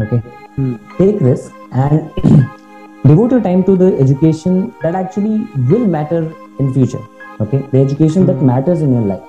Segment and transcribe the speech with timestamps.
[0.00, 0.18] okay.
[0.56, 0.76] Hmm.
[0.98, 2.10] Take risk and
[3.06, 7.02] devote your time to the education that actually will matter in future.
[7.40, 7.64] Okay.
[7.72, 8.46] The education that hmm.
[8.46, 9.22] matters in your life.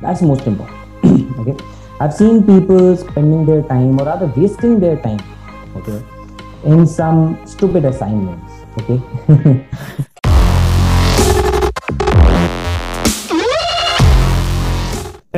[0.00, 0.78] That's most important.
[1.38, 1.56] Okay.
[2.00, 5.20] I've seen people spending their time or rather wasting their time
[5.76, 6.02] okay
[6.64, 9.66] in some stupid assignments okay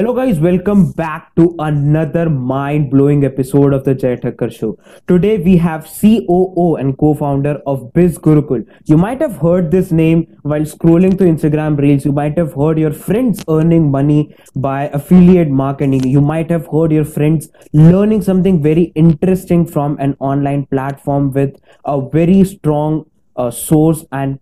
[0.01, 4.79] Hello, guys, welcome back to another mind blowing episode of the Jay Thakkar Show.
[5.07, 8.65] Today, we have COO and co founder of Biz Gurukul.
[8.87, 12.07] You might have heard this name while scrolling through Instagram Reels.
[12.07, 16.09] You might have heard your friends earning money by affiliate marketing.
[16.09, 21.61] You might have heard your friends learning something very interesting from an online platform with
[21.85, 23.05] a very strong
[23.37, 24.41] uh, source and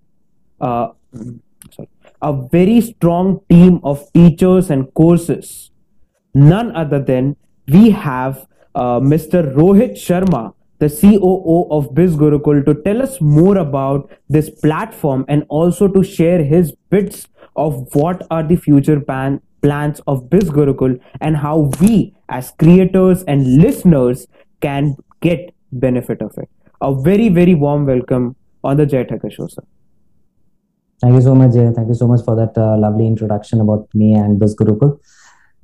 [0.61, 0.91] uh,
[2.23, 5.71] a very strong team of teachers and courses.
[6.35, 7.37] None other than
[7.69, 9.55] we have uh, Mr.
[9.55, 15.45] Rohit Sharma, the COO of Biz Gurukul, to tell us more about this platform and
[15.49, 21.01] also to share his bits of what are the future plan- plans of Biz Gurukul
[21.21, 24.27] and how we as creators and listeners
[24.61, 26.49] can get benefit of it.
[26.81, 29.63] A very, very warm welcome on the Jay Thakkar Show, sir.
[31.01, 31.71] Thank you so much, Jay.
[31.75, 34.99] Thank you so much for that uh, lovely introduction about me and Biz Gurukul.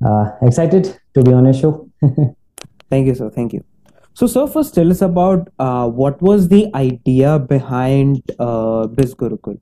[0.05, 1.91] Uh, excited to be on your show.
[2.91, 3.31] Thank you, sir.
[3.31, 3.65] Thank you.
[4.13, 9.59] So, sir, first tell us about uh, what was the idea behind uh, Biz Gurukul?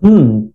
[0.00, 0.48] Hmm.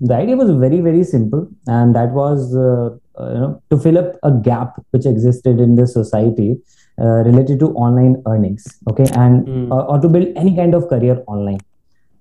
[0.00, 3.98] The idea was very, very simple, and that was uh, uh, you know to fill
[3.98, 6.60] up a gap which existed in the society
[7.00, 8.66] uh, related to online earnings.
[8.90, 9.72] Okay, and Mm.
[9.72, 11.58] uh, or to build any kind of career online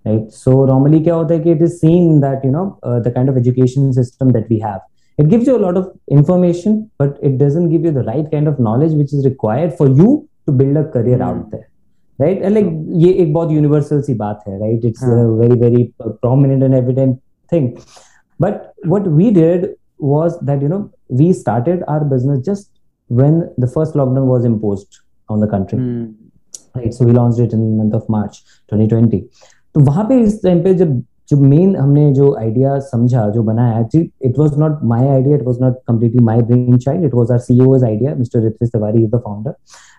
[0.05, 0.31] Right.
[0.33, 3.29] So normally, क्या होता है कि it is seen that you know uh, the kind
[3.33, 4.81] of education system that we have.
[5.19, 5.89] It gives you a lot of
[6.19, 9.89] information, but it doesn't give you the right kind of knowledge which is required for
[9.99, 10.07] you
[10.47, 11.27] to build a career Hmm.
[11.27, 11.67] out there.
[12.19, 12.41] Right?
[12.43, 12.71] And like
[13.03, 14.87] ये एक बहुत universal सी बात है, right?
[14.93, 15.19] It's हाँ.
[15.25, 15.83] a very very
[16.25, 17.21] prominent and evident
[17.53, 17.69] thing.
[18.47, 19.69] But what we did
[20.15, 20.81] was that you know
[21.23, 22.71] we started our business just
[23.21, 25.79] when the first lockdown was imposed on the country.
[25.85, 26.09] Hmm.
[26.77, 28.37] Right so we launched it in month of March
[28.73, 29.19] 2020
[29.76, 33.80] तो वहाँ पे इस time पे जब जो main हमने जो idea समझा जो बनाया
[33.96, 37.40] it was not my idea it was not completely my brain child it was our
[37.62, 39.54] CEO's idea mister Ritesh Tiwari is the founder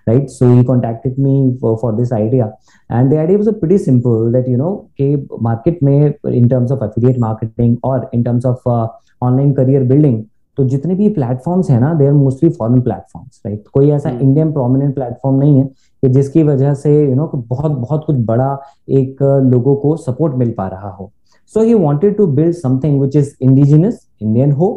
[0.06, 2.46] right so he contacted me for this idea
[2.90, 6.72] and the idea was a pretty simple that you know के market में in terms
[6.72, 10.22] of affiliate marketing और in terms of online career building
[10.58, 14.52] तो जितने भी platforms है ना they are mostly foreign platforms right कोई ऐसा इंडियन
[14.52, 15.68] प्रोमिनेंट प्लेटफॉर्म नहीं है
[16.02, 18.58] कि जिसकी वजह से यू you नो know, बहुत बहुत कुछ बड़ा
[18.88, 21.10] एक लोगों को सपोर्ट मिल पा रहा हो
[21.54, 24.68] so he wanted to build something which is indigenous Indian हो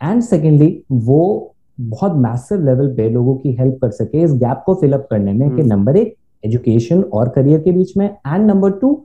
[0.00, 4.74] एंड सेकेंडली वो बहुत मैसिव लेवल पे लोगों की हेल्प कर सके इस गैप को
[4.74, 5.56] फिलअप करने में hmm.
[5.56, 5.72] कि Hmm.
[5.72, 9.04] नंबर एक एजुकेशन और करियर के बीच में एंड नंबर टू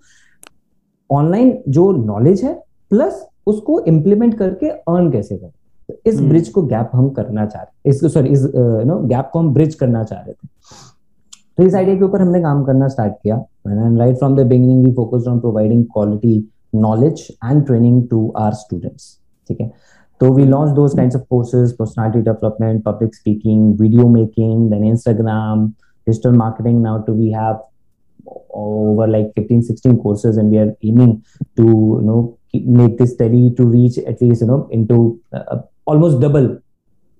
[1.10, 2.54] ऑनलाइन जो नॉलेज है
[2.92, 5.52] प्लस उसको इम्प्लीमेंट करके अर्न कैसे करें
[5.90, 6.28] तो इस Hmm.
[6.30, 8.46] ब्रिज को गैप हम करना चाह रहे इसको सॉरी इस
[8.86, 10.48] नो गैप को हम ब्रिज करना चाह रहे थे
[11.62, 13.36] तो इस आइडिया के ऊपर हमने काम करना स्टार्ट किया
[13.68, 16.38] and right from the beginning we focused on providing quality
[16.76, 19.04] knowledge and training to our students
[19.48, 19.72] ठीक है
[20.22, 25.64] तो we launched those kinds of courses personality development public speaking video making then instagram
[26.08, 27.64] digital marketing now to we have
[28.64, 31.16] over like 15 16 courses and we are aiming
[31.62, 32.20] to you know
[32.82, 35.00] make this steady to reach at least you know into
[35.40, 36.52] uh, almost double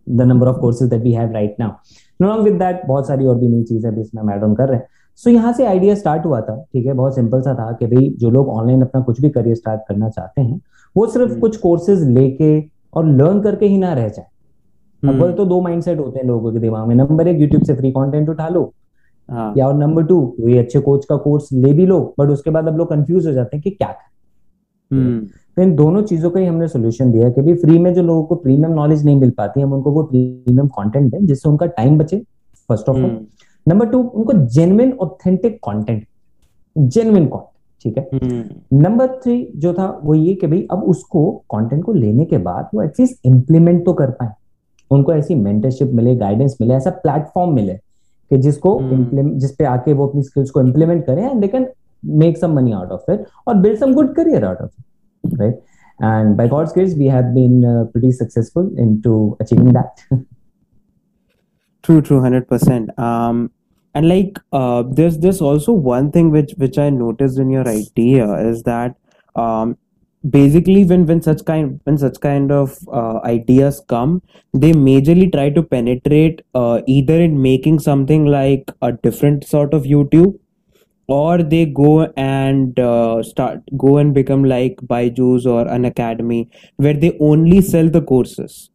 [0.08, 1.72] the number of courses that we have right now
[2.22, 4.78] along with that बहुत सारी और भी नई चीज़ें भी इसमें add on कर रहे
[4.78, 4.88] हैं
[5.18, 7.86] सो so, यहाँ से आइडिया स्टार्ट हुआ था ठीक है बहुत सिंपल सा था कि
[7.86, 10.60] भाई जो लोग ऑनलाइन अपना कुछ भी करियर स्टार्ट करना चाहते हैं
[10.96, 12.52] वो सिर्फ़ हम्म। कुछ कोर्सेज लेके
[12.94, 14.26] और लर्न करके ही ना रह जाए
[15.04, 15.20] अब हम्म.
[15.20, 17.92] बोले तो दो माइंडसेट होते हैं लोगों के दिमाग में नंबर एक यूट्यूब से फ्री
[17.92, 18.72] कंटेंट उठा लो
[19.30, 19.54] हाँ.
[19.58, 22.68] या और नंबर टू कोई अच्छे कोच का कोर्स ले भी लो बट उसके बाद
[22.68, 24.10] अब लोग कंफ्यूज हो जाते हैं कि क्या करें
[24.92, 25.28] हम्म.
[25.58, 28.24] तो इन दोनों चीज़ों का ही हमने सोल्यूशन दिया कि भी फ्री में जो लोगों
[28.24, 31.98] को प्रीमियम नॉलेज नहीं मिल पाती हम उनको वो प्रीमियम कॉन्टेंट दें जिससे उनका टाइम
[31.98, 32.18] बचे
[32.70, 33.26] first of all hmm.
[33.68, 36.06] Number two उनको genuine authentic content
[36.78, 37.50] genuine content
[37.82, 38.10] ठीक है?
[38.14, 38.44] हम्म.
[38.82, 42.70] नंबर थ्री जो था वो ये कि भाई अब उसको कंटेंट को लेने के बाद
[42.74, 44.30] वो एटलीस्ट इम्प्लीमेंट तो कर पाए।
[44.92, 47.74] उनको ऐसी मेंटरशिप मिले गाइडेंस मिले ऐसा प्लेटफॉर्म मिले
[48.32, 51.68] कि जिसको implement- जिस पे आके वो अपनी स्किल्स को इम्प्लीमेंट करें and they can
[52.06, 54.86] make some money out of it और build some good career out of it
[55.24, 55.54] right?
[56.00, 60.02] And by God's grace, we have been uh, pretty successful into achieving that.
[61.84, 62.98] true, true, hundred percent.
[62.98, 63.52] Um,
[63.94, 68.34] and like uh, there's there's also one thing which which I noticed in your idea
[68.48, 68.96] is that
[69.36, 69.78] um,
[70.30, 74.22] basically when when such kind when such kind of uh, ideas come
[74.54, 79.84] they majorly try to penetrate uh, either in making something like a different sort of
[79.84, 80.38] youtube
[81.08, 86.94] or they go and uh, start go and become like Byju's or an academy where
[86.94, 88.70] they only sell the courses.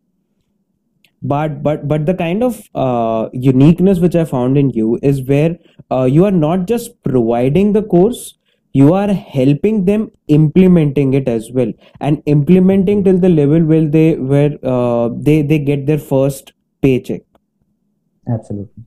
[1.22, 5.56] But but but the kind of uh, uniqueness which i found in you is where
[5.90, 8.34] uh, you are not just providing the course
[8.78, 11.72] you are helping them implementing it as well.
[12.00, 16.52] And implementing till the level where they where uh, they they get their first
[16.82, 17.22] paycheck.
[18.28, 18.85] Absolutely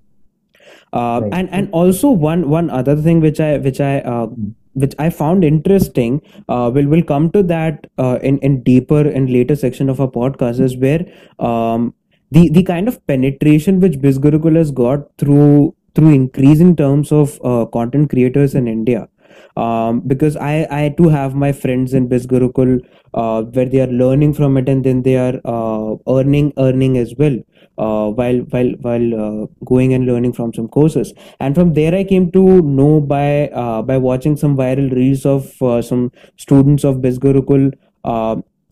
[0.93, 1.33] uh, right.
[1.33, 4.27] and and also one one other thing which i which i uh,
[4.73, 6.21] which I found interesting.
[6.47, 10.07] Uh, we'll will come to that uh, in in deeper and later section of our
[10.07, 11.05] podcast is where
[11.39, 11.93] um,
[12.31, 17.65] the the kind of penetration which BizGurukul has got through through increasing terms of uh,
[17.65, 19.07] content creators in India
[19.57, 22.79] um, because I, I too have my friends in BizGurukul
[23.13, 27.15] uh, where they are learning from it and then they are uh, earning earning as
[27.17, 27.37] well
[27.79, 31.13] uh, while while while uh, going and learning from some courses.
[31.39, 35.61] And from there I came to know by uh, by watching some viral reels of
[35.61, 37.73] uh, some students of BizGurukul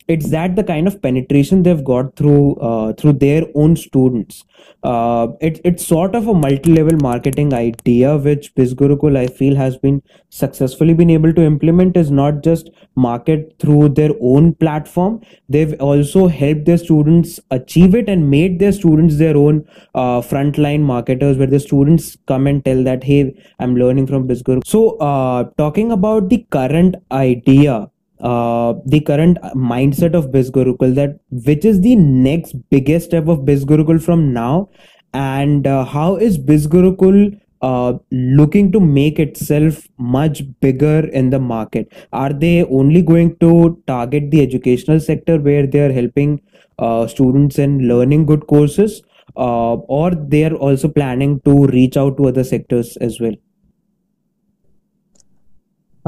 [0.08, 4.44] it's that the kind of penetration they've got through uh, through their own students.
[4.82, 10.00] Uh, it, it's sort of a multi-level marketing idea which bizgurukul i feel has been
[10.30, 15.20] successfully been able to implement is not just market through their own platform.
[15.48, 19.64] They've also helped their students achieve it and made their students their own
[19.94, 24.66] uh, frontline marketers where the students come and tell that hey i'm learning from bizgurukul.
[24.66, 31.64] So uh, talking about the current idea uh, the current mindset of BizGurukul that which
[31.64, 34.70] is the next biggest step of BizGurukul from now?
[35.14, 41.92] And uh, how is BizGurukul uh, looking to make itself much bigger in the market?
[42.12, 46.40] Are they only going to target the educational sector where they are helping
[46.78, 49.02] uh, students in learning good courses
[49.36, 53.34] uh, or they are also planning to reach out to other sectors as well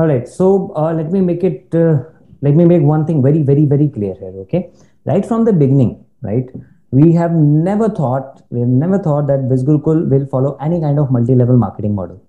[0.00, 0.26] all right.
[0.26, 1.74] So uh, let me make it.
[1.74, 2.04] Uh,
[2.42, 4.34] let me make one thing very, very, very clear here.
[4.44, 4.70] Okay.
[5.04, 6.46] Right from the beginning, right,
[6.90, 11.10] we have never thought we have never thought that BizGurukul will follow any kind of
[11.10, 12.22] multi-level marketing model.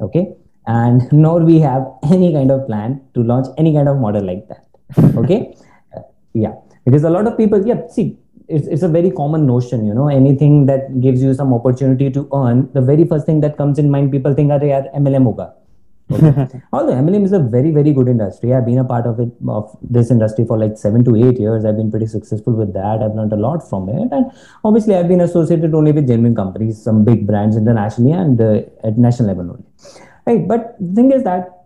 [0.00, 0.24] Okay.
[0.66, 4.48] And nor we have any kind of plan to launch any kind of model like
[4.48, 4.66] that.
[5.22, 5.56] Okay.
[5.96, 6.02] uh,
[6.32, 6.54] yeah.
[6.84, 8.18] Because a lot of people, yeah, see,
[8.48, 12.28] it's, it's a very common notion you know anything that gives you some opportunity to
[12.34, 14.60] earn the very first thing that comes in mind people think are
[15.00, 15.46] mlm hoga
[16.10, 16.60] Okay.
[16.72, 18.52] Although MLM is a very, very good industry.
[18.52, 21.64] I've been a part of it, of this industry for like seven to eight years.
[21.64, 23.02] I've been pretty successful with that.
[23.02, 24.08] I've learned a lot from it.
[24.12, 24.30] And
[24.64, 28.98] obviously, I've been associated only with genuine companies, some big brands internationally and uh, at
[28.98, 29.64] national level only.
[30.26, 30.46] Right.
[30.46, 31.63] But the thing is that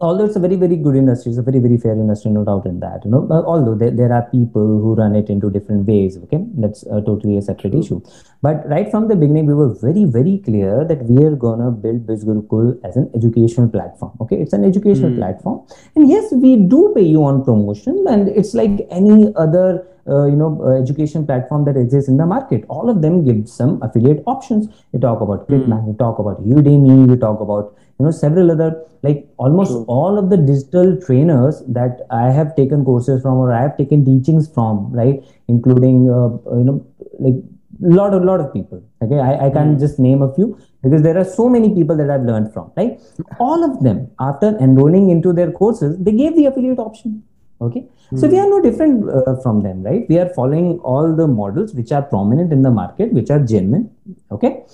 [0.00, 2.66] although it's a very very good industry it's a very very fair industry no doubt
[2.66, 3.20] in that you know.
[3.20, 6.44] But although there, there are people who run it into different ways okay?
[6.54, 8.00] That's a totally a separate issue.
[8.42, 12.06] But right from the beginning we were very very clear that we are gonna build
[12.06, 14.36] bizgurukul as an educational platform okay?
[14.36, 15.18] It's an educational mm.
[15.18, 15.66] platform.
[15.94, 20.36] And yes we do pay you on promotion and it's like any other uh, you
[20.36, 24.22] know uh, education platform that exists in the market all of them give some affiliate
[24.26, 25.88] options you talk about clickbank mm.
[25.88, 28.70] you talk about udemy you talk about you know several other
[29.02, 29.84] like almost True.
[29.88, 34.04] all of the digital trainers that i have taken courses from or i have taken
[34.04, 36.30] teachings from right including uh,
[36.60, 36.78] you know
[37.18, 37.38] like
[37.84, 39.80] a lot a lot of people okay i, I can't mm.
[39.80, 43.00] just name a few because there are so many people that i've learned from right
[43.38, 47.22] all of them after enrolling into their courses they gave the affiliate option
[47.60, 48.20] okay mm.
[48.20, 50.06] so we are no different uh, from them right?
[50.08, 53.90] We are following all the models which are prominent in the market which are genuine
[54.30, 54.64] okay?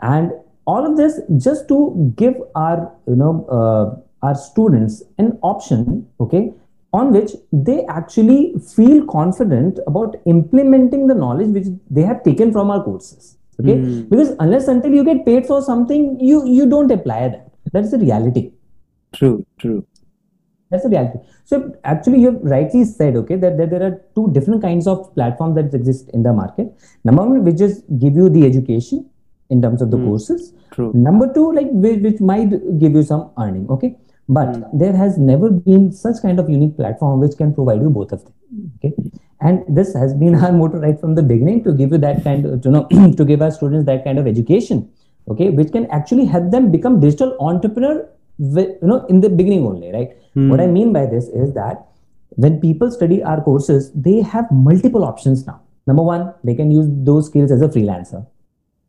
[0.00, 0.32] And
[0.66, 6.52] all of this just to give our you know uh, our students an option okay
[6.92, 12.70] on which they actually feel confident about implementing the knowledge which they have taken from
[12.70, 13.76] our courses okay?
[13.76, 14.08] Mm.
[14.08, 17.42] because unless until you get paid for something you you don't apply that.
[17.72, 18.52] That's the reality.
[19.12, 19.86] True true
[20.70, 24.30] that's the reality so actually you have rightly said okay that, that there are two
[24.32, 26.72] different kinds of platforms that exist in the market
[27.04, 29.08] number one which just give you the education
[29.50, 30.06] in terms of the mm.
[30.06, 30.92] courses True.
[30.94, 33.96] number two like which, which, might give you some earning okay
[34.28, 34.78] but mm.
[34.78, 38.24] there has never been such kind of unique platform which can provide you both of
[38.24, 38.34] them
[38.76, 38.94] okay
[39.40, 42.44] and this has been our motto right from the beginning to give you that kind
[42.44, 44.88] of you know to give our students that kind of education
[45.28, 48.08] okay which can actually help them become digital entrepreneur
[48.38, 50.48] you know in the beginning only right mm.
[50.50, 51.86] what i mean by this is that
[52.30, 56.86] when people study our courses they have multiple options now number one they can use
[57.10, 58.26] those skills as a freelancer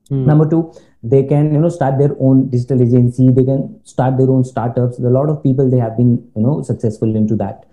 [0.10, 0.26] Mm.
[0.26, 0.74] Number two,
[1.04, 3.30] they can you know start their own digital agency.
[3.30, 5.00] They can start their own startups.
[5.00, 7.66] A lot of people they have been you know successful into that.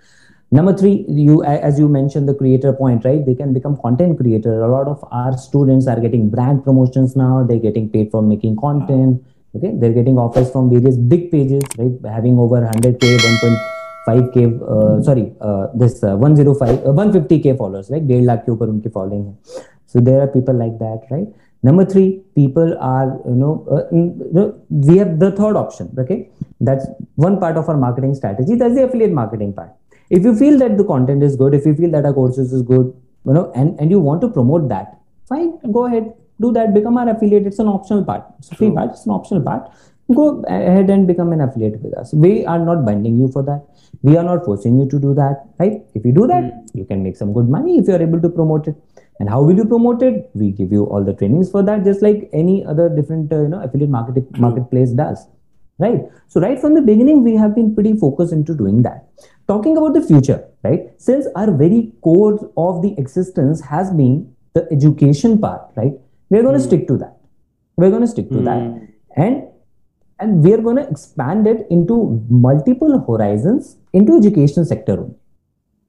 [0.56, 4.52] number three you as you mentioned the creator point right they can become content creator
[4.66, 8.52] a lot of our students are getting brand promotions now they're getting paid for making
[8.60, 9.72] content okay?
[9.74, 11.92] They're getting offers from various big pages right?
[12.16, 14.36] Having over 100k 1.5k
[14.74, 18.06] uh, sorry uh, this uh, 105 uh, 150k followers right?
[18.06, 19.62] 1.5 lakh ke upar unki following hai.
[19.86, 21.28] So there are people like that right?
[21.62, 23.84] Number three people are you know, uh,
[24.88, 26.28] we have the third option okay?
[26.60, 28.54] That's one part of our marketing strategy.
[28.56, 29.70] That's the affiliate marketing part.
[30.10, 32.62] If you feel that the content is good if you feel that our courses is
[32.62, 32.92] good
[33.26, 36.96] you know and and you want to promote that fine go ahead do that become
[36.96, 37.46] our affiliate.
[37.46, 38.24] It's an optional part.
[38.38, 38.90] It's a free part.
[38.90, 39.70] It's an optional part.
[40.14, 42.12] Go ahead and become an affiliate with us.
[42.12, 43.64] We are not binding you for that.
[44.02, 45.80] We are not forcing you to do that right?
[45.94, 46.66] If you do that mm.
[46.74, 48.76] you can make some good money if you are able to promote it.
[49.18, 50.30] And how will you promote it?
[50.34, 53.48] We give you all the trainings for that just like any other different uh, you
[53.48, 55.26] know affiliate market, marketplace does
[55.78, 56.02] right?
[56.28, 59.08] So right from the beginning we have been pretty focused into doing that.
[59.48, 60.90] Talking about the future right?
[60.98, 65.94] Since our very core of the existence has been the education part right
[66.34, 66.70] we're going to mm.
[66.70, 67.16] stick to that
[67.76, 68.46] we're going to stick to mm.
[68.50, 69.22] that hmm.
[69.24, 69.42] and
[70.20, 71.96] and we're going to expand it into
[72.46, 74.96] multiple horizons into education sector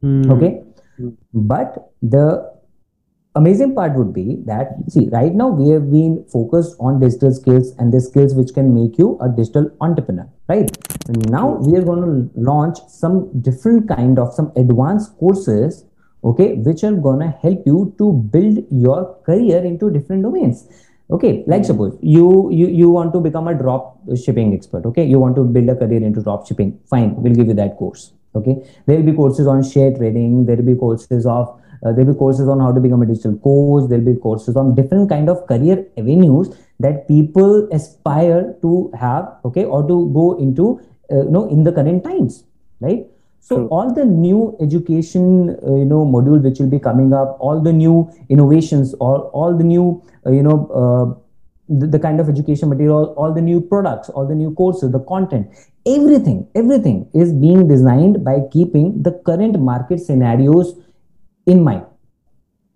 [0.04, 0.36] mm.
[0.36, 0.52] okay
[0.98, 1.10] hmm.
[1.54, 1.80] but
[2.16, 2.26] the
[3.36, 7.74] amazing part would be that see right now we have been focused on digital skills
[7.80, 10.72] and the skills which can make you a digital entrepreneur right
[11.38, 15.86] now we are going to launch some different kind of some advanced courses
[16.32, 20.68] okay which are to help you to build your career into different domains.
[21.12, 21.68] Okay like hmm.
[21.72, 24.86] suppose you you you want to become a drop shipping expert.
[24.86, 26.80] Okay you want to build a career into drop shipping.
[26.90, 28.12] Fine we'll give you that course.
[28.36, 28.56] Okay
[28.86, 32.18] there will be courses on share trading there will be courses of uh, there'll be
[32.18, 35.46] courses on how to become a digital coach there'll be courses on different kind of
[35.48, 40.80] career avenues that people aspire to have okay or to go into
[41.12, 42.44] uh, you know in the current times
[42.80, 43.06] right
[43.48, 43.68] so True.
[43.68, 47.74] all the new education uh, you know module which will be coming up all the
[47.74, 49.86] new innovations or all the new
[50.26, 51.06] uh, you know uh,
[51.80, 55.04] the, the, kind of education material all the new products all the new courses the
[55.12, 60.74] content everything everything is being designed by keeping the current market scenarios
[61.46, 61.86] in mind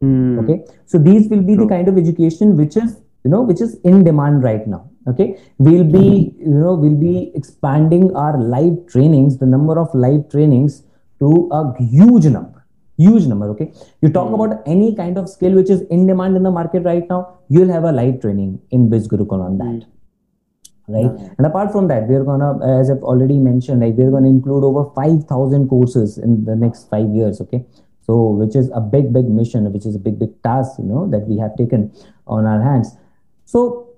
[0.03, 0.43] mm.
[0.43, 1.65] okay so these will be True.
[1.65, 5.37] the kind of education which is you know which is in demand right now okay
[5.57, 10.83] we'll be you know we'll be expanding our live trainings the number of live trainings
[11.19, 12.65] to a huge number
[12.97, 14.35] huge number okay you talk mm.
[14.35, 17.71] about any kind of skill which is in demand in the market right now you'll
[17.71, 20.95] have a live training in biz gurukul on that mm.
[20.95, 21.35] right mm.
[21.37, 24.83] and apart from that we're gonna as i've already mentioned like we're gonna include over
[24.93, 27.65] 5000 courses in the next five years okay
[28.01, 31.09] so which is a big big mission which is a big big task you know
[31.09, 31.91] that we have taken
[32.27, 32.97] on our hands
[33.45, 33.88] so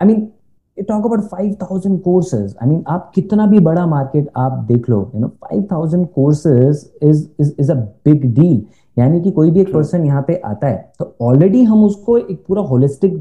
[0.00, 0.24] i mean
[0.78, 2.54] you talk about 5000 courses.
[2.62, 7.26] I mean आप कितना भी बड़ा market आप देख लो you know 5000 courses is
[7.40, 8.62] is is a big deal
[8.96, 12.44] यानी कि कोई भी एक पर्सन यहाँ पे आता है तो ऑलरेडी हम उसको एक
[12.48, 13.14] पूरा होलिस्टिक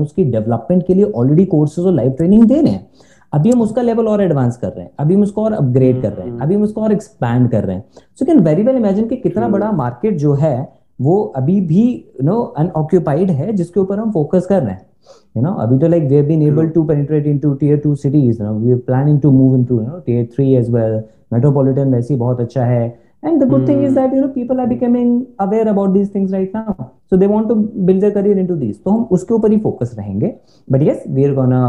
[0.00, 2.88] उसकी डेवलपमेंट के लिए ऑलरेडी कोर्सेज और लाइव ट्रेनिंग दे रहे हैं।
[3.32, 6.12] अभी हम उसका लेवल और एडवांस कर रहे हैं अभी हम उसको और अपग्रेड कर
[6.12, 7.84] रहे हैं अभी हम उसको और एक्सपैंड कर रहे हैं।
[8.18, 12.26] So can very well imagine कि कितना बड़ा मार्केट जो है वो अभी भी यू
[12.26, 14.86] नो अनऑक्यूपाइड है जिसके ऊपर हम फोकस कर रहे हैं।
[15.35, 18.45] you know abhi like we have been able to penetrate into tier 2 cities you
[18.45, 20.95] know we are planning to move into you know tier 3 as well
[21.35, 22.85] metropolitan वैसे बहुत अच्छा है
[23.29, 23.67] and the good mm.
[23.67, 25.13] thing is that you know people are becoming
[25.45, 26.73] aware about these things right now
[27.11, 27.55] so they want to
[27.89, 30.33] build their career into these तो हम उसके ऊपर ही focus रहेंगे
[30.75, 31.63] but yes we are gonna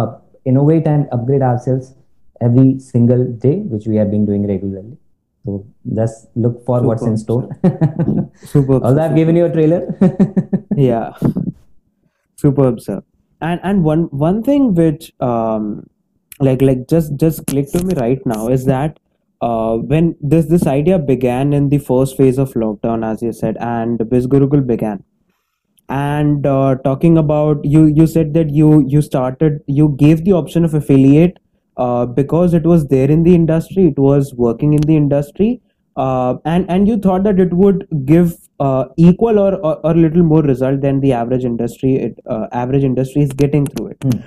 [0.52, 1.94] innovate and upgrade ourselves
[2.40, 4.96] every single day, which we have been doing regularly.
[5.44, 6.86] So just look for Superb.
[6.86, 7.48] what's in store.
[8.44, 8.82] Superb.
[8.82, 9.82] Although I've given you a trailer.
[10.76, 11.12] yeah.
[12.36, 13.02] Superb, sir.
[13.41, 15.89] And and one one thing which um
[16.39, 18.99] like like just just clicked to me right now is that
[19.41, 23.57] uh, when this this idea began in the first phase of lockdown, as you said,
[23.59, 25.03] and Biz Gurukul began,
[25.89, 30.63] and uh, talking about you you said that you you started you gave the option
[30.63, 31.39] of affiliate
[31.77, 35.61] uh, because it was there in the industry it was working in the industry
[35.95, 40.23] uh, and and you thought that it would give uh, equal or, or, or little
[40.31, 44.23] more result than the average industry it, uh, average industry is getting through it mm.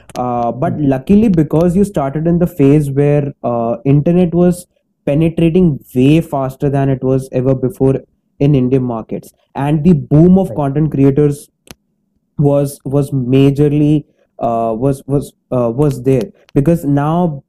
[0.64, 0.88] but mm.
[0.94, 3.32] luckily because you started in the phase where
[3.84, 4.66] internet was
[5.06, 8.00] penetrating way faster than it was ever before
[8.40, 10.56] in Indian markets and the boom of right.
[10.56, 11.48] content creators
[12.38, 14.04] was was majorly
[14.38, 17.44] uh, was was uh, was there because now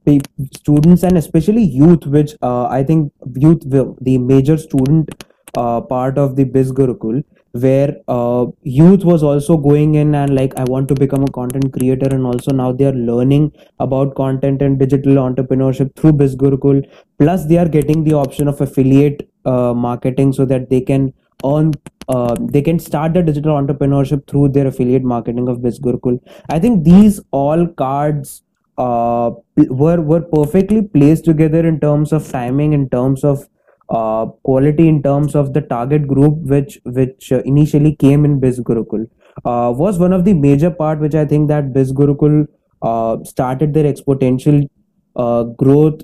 [0.54, 5.10] students and especially youth which uh, i think youth will the major student
[5.56, 7.24] uh, part of the biz gurukul
[7.64, 11.72] where uh, youth was also going in and like i want to become a content
[11.74, 16.82] creator and also now they are learning about content and digital entrepreneurship through biz gurukul
[17.20, 21.14] plus they are getting the option of affiliate uh, marketing so that they can
[21.46, 21.72] earn
[22.08, 26.20] uh, they can start the digital entrepreneurship through their affiliate marketing of BizGurukul.
[26.50, 28.44] I think these all cards
[28.78, 33.48] uh, were were perfectly placed together in terms of timing, in terms of
[33.89, 39.09] uh, quality, in terms of the target group, which which uh, initially came in BizGurukul,
[39.45, 42.47] uh, was one of the major part which I think that BizGurukul
[42.83, 44.69] uh, started their exponential
[45.17, 46.03] uh, growth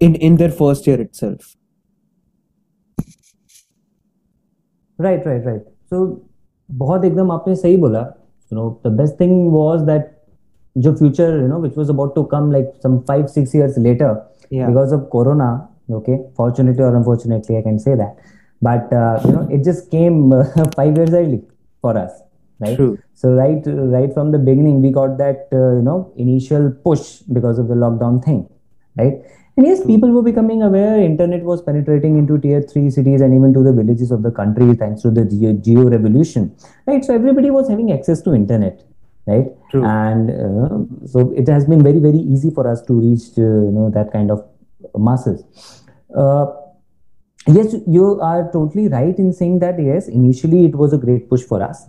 [0.00, 1.56] in in their first year itself.
[4.98, 5.98] Right right right so
[6.70, 8.00] बहुत एकदम आपने सही बोला
[8.52, 10.10] you know the best thing was that
[10.76, 14.12] जो future you know which was about to come like some 5 6 years later
[14.52, 15.48] because of corona
[15.89, 18.15] okay fortunately or unfortunately i can say that
[18.61, 20.43] but uh, you know it just came uh,
[20.75, 21.41] 5 years early
[21.81, 22.11] for us
[22.59, 22.97] right True.
[23.13, 23.61] so right
[23.95, 27.75] right from the beginning we got that uh, you know initial push because of the
[27.75, 28.47] lockdown thing
[28.97, 29.15] right
[29.57, 30.99] and yes, people were becoming aware.
[30.99, 34.73] Internet was penetrating into tier three cities and even to the villages of the country
[34.75, 36.53] thanks to the geo revolution,
[36.85, 37.03] right?
[37.05, 38.83] So everybody was having access to internet,
[39.25, 39.45] right?
[39.71, 39.85] True.
[39.85, 43.71] And uh, so it has been very very easy for us to reach uh, you
[43.71, 44.45] know that kind of
[44.97, 45.43] masses.
[46.15, 46.45] Uh,
[47.47, 49.81] yes, you are totally right in saying that.
[49.81, 51.85] Yes, initially it was a great push for us,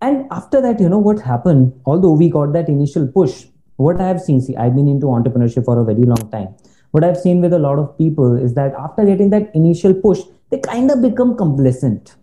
[0.00, 1.72] and after that, you know what happened?
[1.84, 5.64] Although we got that initial push, what I have seen, see, I've been into entrepreneurship
[5.64, 6.54] for a very long time
[6.90, 10.20] what I've seen with a lot of people is that after getting that initial push,
[10.50, 12.16] they kind of become complacent.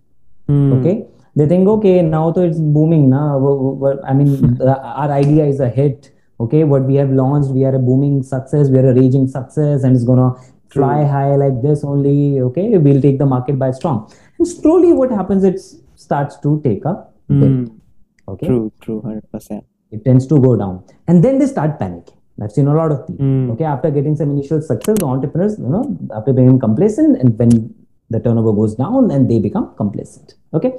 [0.50, 0.80] Mm.
[0.80, 1.08] Okay.
[1.36, 3.10] They think, okay, now so it's booming.
[3.10, 6.12] Now, I mean, our idea is a hit.
[6.40, 6.64] Okay.
[6.64, 8.70] What we have launched, we are a booming success.
[8.70, 10.40] We are a raging success and it's going to
[10.70, 12.42] fly high like this only.
[12.42, 12.78] Okay.
[12.78, 14.08] We'll take the market by storm.
[14.38, 15.60] And slowly what happens, it
[15.96, 17.80] starts to take a mm.
[18.28, 18.48] Okay.
[18.48, 19.02] True, true,
[19.34, 19.64] 100%.
[19.92, 20.84] It tends to go down.
[21.08, 23.26] And then they start panicking I've seen a lot of people.
[23.26, 23.52] Mm.
[23.52, 27.74] Okay, after getting some initial success, the entrepreneurs, you know, after becoming complacent, and when
[28.10, 30.34] the turnover goes down, and they become complacent.
[30.54, 30.72] Okay.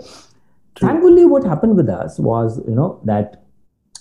[0.75, 0.89] True.
[0.89, 3.46] Thankfully, what happened with us was, you know, that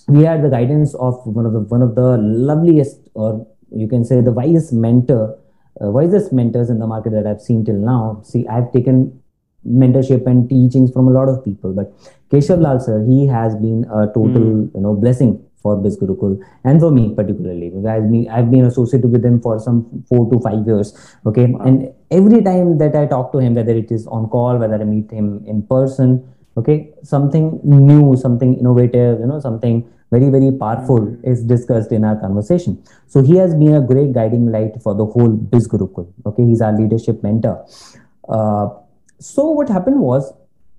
[0.08, 4.04] we had the guidance of one of the one of the loveliest, or you can
[4.04, 5.38] say the wisest mentor,
[5.82, 8.20] uh, wisest mentors in the market that I've seen till now.
[8.24, 9.20] See, I've taken
[9.66, 11.92] mentorship and teachings from a lot of people, but
[12.30, 14.74] Keshav Lal sir, he has been a total, mm.
[14.74, 17.72] you know, blessing for Biz Gurukul and for me particularly.
[17.88, 20.94] I've been, I've been associated with him for some four to five years.
[21.26, 21.46] Okay.
[21.46, 21.64] Wow.
[21.64, 24.84] And every time that I talk to him, whether it is on call, whether I
[24.84, 26.22] meet him in person,
[26.56, 31.28] okay, something new, something innovative, you know, something very, very powerful mm-hmm.
[31.28, 32.82] is discussed in our conversation.
[33.06, 36.12] So he has been a great guiding light for the whole Biz Gurukul.
[36.24, 36.44] Okay.
[36.44, 37.66] He's our leadership mentor.
[38.28, 38.68] Uh,
[39.18, 40.32] so what happened was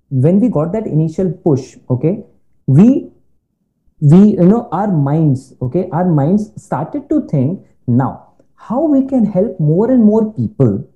[0.09, 2.23] when we got that initial push, okay,
[2.67, 3.09] we
[3.99, 9.25] we you know our minds okay our minds started to think now how we can
[9.25, 10.87] help more and more people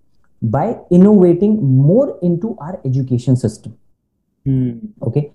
[0.43, 3.75] by innovating more into our education system
[4.45, 4.79] mm.
[5.01, 5.31] okay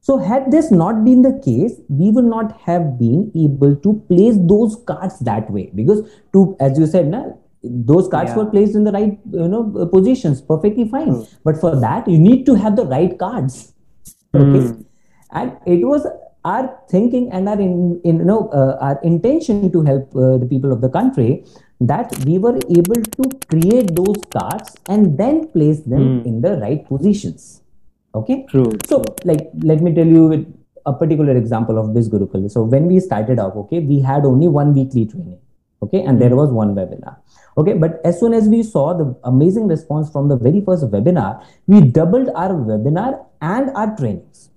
[0.00, 4.36] so had this not been the case we would not have been able to place
[4.52, 6.00] those cards that way because
[6.32, 7.24] to as you said na,
[7.62, 8.36] those cards yeah.
[8.36, 11.34] were placed in the right you know positions perfectly fine mm.
[11.44, 13.74] but for that you need to have the right cards
[14.34, 14.84] okay mm.
[15.32, 16.06] and it was
[16.44, 20.46] our thinking and our in, in you know uh, our intention to help uh, the
[20.46, 21.44] people of the country
[21.80, 26.26] that we were able to create those cards and then place them mm.
[26.26, 27.62] in the right positions
[28.14, 30.46] okay true so like let me tell you with
[30.86, 34.48] a particular example of this gurukul so when we started off okay we had only
[34.48, 35.38] one weekly training
[35.82, 36.20] okay and mm.
[36.20, 36.40] there hmm.
[36.42, 37.16] was one webinar
[37.56, 41.44] okay but as soon as we saw the amazing response from the very first webinar
[41.66, 44.50] we doubled our webinar and our trainings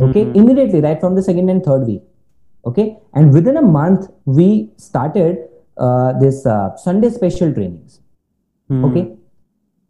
[0.00, 0.38] okay mm-hmm.
[0.40, 2.02] immediately right from the second and third week
[2.66, 5.38] okay and within a month we started
[5.76, 8.00] uh, this uh, sunday special trainings
[8.70, 8.84] mm-hmm.
[8.84, 9.04] okay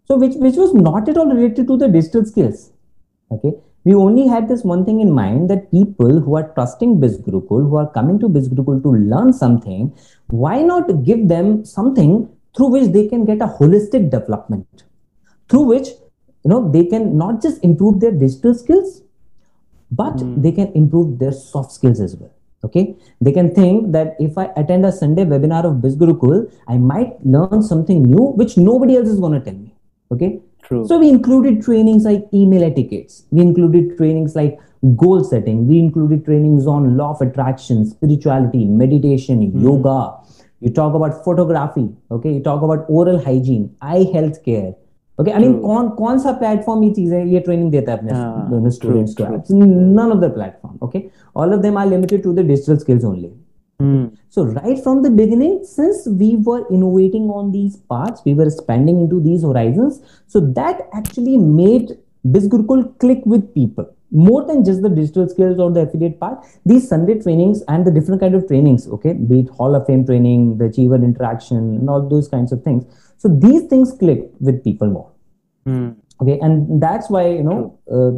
[0.07, 2.73] so which which was not at all related to the digital skills.
[3.31, 3.53] Okay?
[3.85, 7.77] We only had this one thing in mind that people who are trusting BizGurukul, who
[7.77, 9.93] are coming to BizGurukul to learn something,
[10.29, 14.85] why not give them something through which they can get a holistic development,
[15.49, 15.89] through which
[16.45, 19.03] you know they can not just improve their digital skills,
[19.91, 20.43] but mm.
[20.43, 22.33] they can improve their soft skills as well.
[22.65, 22.97] Okay?
[23.21, 27.63] They can think that if i attend a sunday webinar of bizgurukul i might learn
[27.63, 29.74] something new which nobody else is going to tell me
[30.12, 30.86] okay True.
[30.88, 34.60] so we included trainings like email etiquettes we included trainings like
[34.96, 39.64] goal setting we included trainings on law of attraction spirituality meditation mm.
[39.64, 39.98] yoga
[40.62, 44.76] you talk about photography okay you talk about oral hygiene eye health care
[45.20, 48.70] okay I mean कौन कौन सा platform ये चीजें ये training देता है अपने दोनों
[48.72, 49.24] स्टूडेंट्स को
[49.56, 51.04] none of the platform okay
[51.38, 53.32] all of them are limited to the digital skills only
[53.81, 54.17] Mm.
[54.29, 59.01] So right from the beginning, since we were innovating on these parts, we were expanding
[59.01, 60.01] into these horizons.
[60.27, 65.73] So that actually made BizGurukul click with people more than just the digital skills or
[65.73, 66.45] the affiliate part.
[66.65, 70.07] These Sunday trainings and the different kind of trainings, okay, be it Hall of Fame
[70.07, 72.85] training, the achiever interaction, and all those kinds of things.
[73.19, 75.11] So these things click with people more.
[75.67, 78.11] Mm okay and that's why you know uh,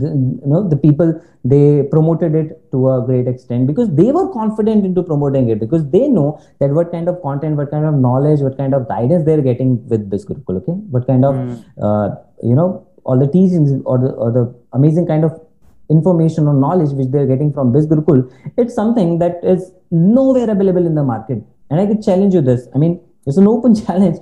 [0.00, 0.08] the,
[0.42, 1.08] you know the people
[1.44, 5.88] they promoted it to a great extent because they were confident into promoting it because
[5.90, 9.24] they know that what kind of content what kind of knowledge what kind of guidance
[9.24, 10.76] they're getting with this gurukul okay?
[10.94, 11.64] What kind of mm.
[11.86, 12.08] uh,
[12.42, 15.40] you know all the teachings or the, or the amazing kind of
[15.88, 18.22] information or knowledge which they're getting from this gurukul
[18.56, 21.42] it's something that is nowhere available in the market.
[21.70, 22.66] And i could challenge you this.
[22.74, 24.18] I mean it's an open challenge.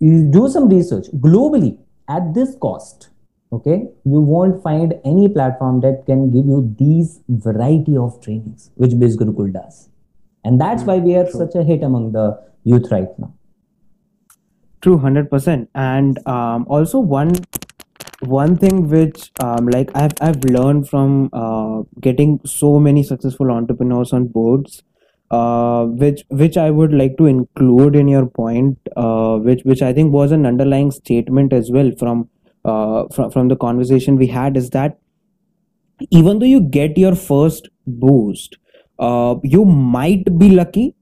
[0.00, 1.78] You do some research globally
[2.16, 3.08] at this cost
[3.58, 3.78] okay
[4.14, 9.18] you won't find any platform that can give you these variety of trainings which biz
[9.22, 9.82] gurukul does
[10.44, 11.40] and that's why we are True.
[11.42, 12.26] such a hit among the
[12.72, 13.32] youth right now
[14.82, 15.68] True, hundred percent.
[15.74, 17.34] And um, also one
[18.20, 24.12] one thing which um, like I've I've learned from uh, getting so many successful entrepreneurs
[24.14, 24.82] on boards
[25.30, 29.92] uh, which which I would like to include in your point, uh, which which I
[29.92, 32.28] think was an underlying statement as well from
[32.64, 34.98] uh, from from the conversation we had, is that
[36.10, 38.56] even though you get your first boost,
[38.98, 40.94] uh, you might be lucky.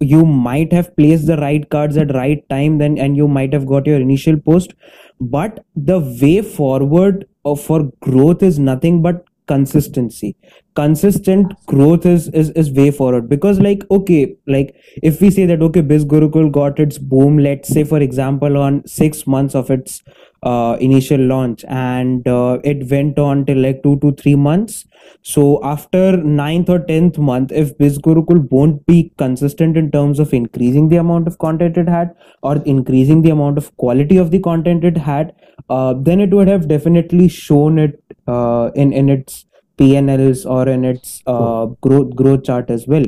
[0.00, 3.66] You might have placed the right cards at right time, then and you might have
[3.66, 4.74] got your initial post.
[5.20, 10.36] But the way forward uh, for growth is nothing but consistency.
[10.80, 13.28] Consistent growth is, is is way forward.
[13.28, 14.74] Because like okay like
[15.10, 18.82] if we say that okay biz gurukul got its boom let's say for example on
[18.96, 20.02] six months of its
[20.42, 24.86] uh, initial launch and uh, it went on till like two to three months.
[25.22, 30.32] So after ninth or tenth month if biz gurukul won't be consistent in terms of
[30.32, 34.40] increasing the amount of content it had or increasing the amount of quality of the
[34.50, 35.34] content it had
[35.68, 39.44] uh, then it would have definitely shown it uh, in in its
[39.78, 43.04] PNLs or in its uh, growth growth chart as well.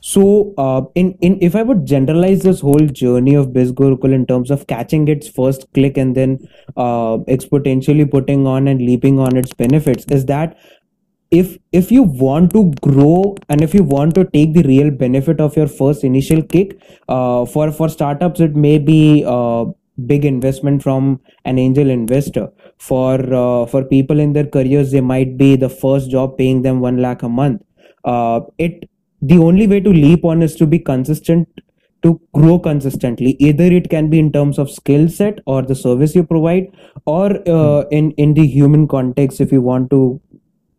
[0.00, 4.50] So, uh, in in if I would generalize this whole journey of BizGurukul in terms
[4.50, 9.54] of catching its first click and then uh, exponentially putting on and leaping on its
[9.54, 10.58] benefits, is that
[11.30, 15.40] if if you want to grow and if you want to take the real benefit
[15.40, 16.76] of your first initial kick,
[17.08, 19.64] uh, for for startups it may be uh,
[20.06, 22.48] big investment from an angel investor.
[22.78, 26.80] For uh, for people in their careers they might be the first job paying them
[26.80, 27.62] 1 lakh a month.
[28.04, 28.88] Uh, it
[29.22, 31.48] the only way to leap on is to be consistent
[32.02, 33.36] to grow consistently.
[33.38, 36.66] Either it can be in terms of skill set or the service you provide
[37.06, 40.20] or uh, in in the human context if you want to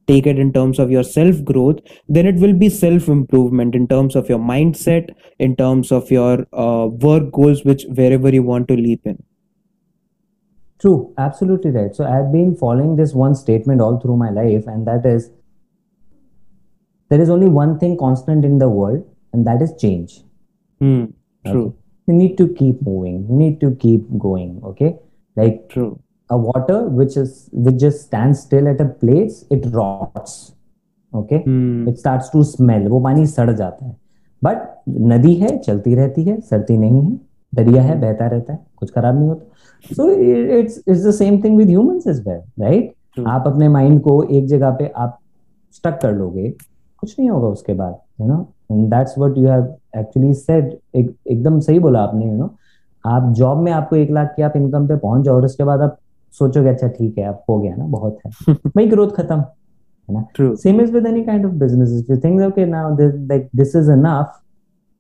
[0.08, 3.88] take it in terms of your self growth then it will be self improvement in
[3.88, 8.68] terms of your mindset in terms of your uh, work goals which wherever you want
[8.68, 9.22] to leap in.
[10.80, 11.14] True.
[11.18, 11.96] Absolutely right.
[11.96, 15.32] So i've been following this one statement all through my life and that is
[17.10, 20.22] there is only one thing constant in the world and that is change.
[20.82, 21.14] Mm,
[21.46, 21.68] true.
[21.68, 21.78] Okay?
[22.08, 23.28] you need to keep moving.
[23.30, 24.62] You need to keep going.
[24.64, 24.96] Okay?
[25.36, 27.32] Like true a water which is
[27.66, 30.54] which just stands still at a place it rots.
[31.14, 31.44] Okay?
[31.44, 31.88] Hmm.
[31.88, 32.44] it starts to
[32.90, 33.96] वो पानी सड़ जाता है।
[34.44, 34.58] But
[34.90, 37.20] नदी है चलती रहती है सड़ती नहीं है।
[37.56, 40.10] दरिया है बहता रहता है कुछ खराब नहीं होता। So
[40.58, 42.94] it's it's the same thing with humans as well right
[43.28, 45.20] आप अपने माइंड को एक जगह पे आप
[45.74, 46.50] स्टक कर लोगे
[47.00, 48.40] कुछ नहीं होगा उसके बाद you know
[48.72, 52.50] and that's what you have actually said एकदम सही बोला आपने यू नो
[53.06, 55.82] आप जॉब में आपको एक लाख की आप इनकम पे पहुँच जाओ और उसके बाद
[55.82, 55.98] आप
[56.38, 60.56] सोचोगे अच्छा ठीक है अब हो गया ना बहुत है वही ग्रोथ खत्म है ना
[60.64, 64.42] same is with any kind of business you think okay now like this is enough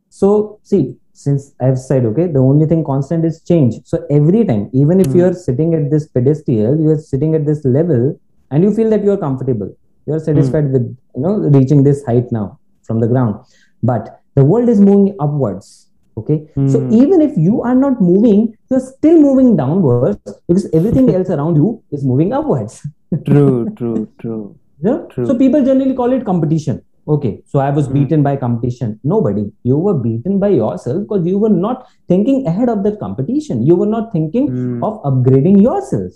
[0.10, 4.70] so see since i've said okay the only thing constant is change so every time
[4.74, 5.16] even if mm.
[5.18, 8.04] you're sitting at this pedestal you're sitting at this level
[8.52, 9.72] and you feel that you're comfortable
[10.08, 10.74] you're satisfied mm.
[10.74, 13.36] with you know reaching this height now from the ground
[13.84, 15.85] but the world is moving upwards
[16.18, 16.48] okay?
[16.56, 16.72] Mm.
[16.72, 21.56] so even if you are not moving you're still moving downwards because everything else around
[21.56, 22.86] you is moving upwards.
[23.26, 24.58] True true true.
[24.82, 25.00] Yeah?
[25.10, 25.26] true.
[25.26, 26.82] So people generally call it competition.
[27.08, 27.42] Okay?
[27.46, 27.94] So i was mm.
[27.94, 29.00] beaten by competition.
[29.04, 29.46] Nobody.
[29.64, 33.66] You were beaten by yourself because you were not thinking ahead of that competition.
[33.66, 34.84] You were not thinking mm.
[34.88, 36.12] of upgrading yourself.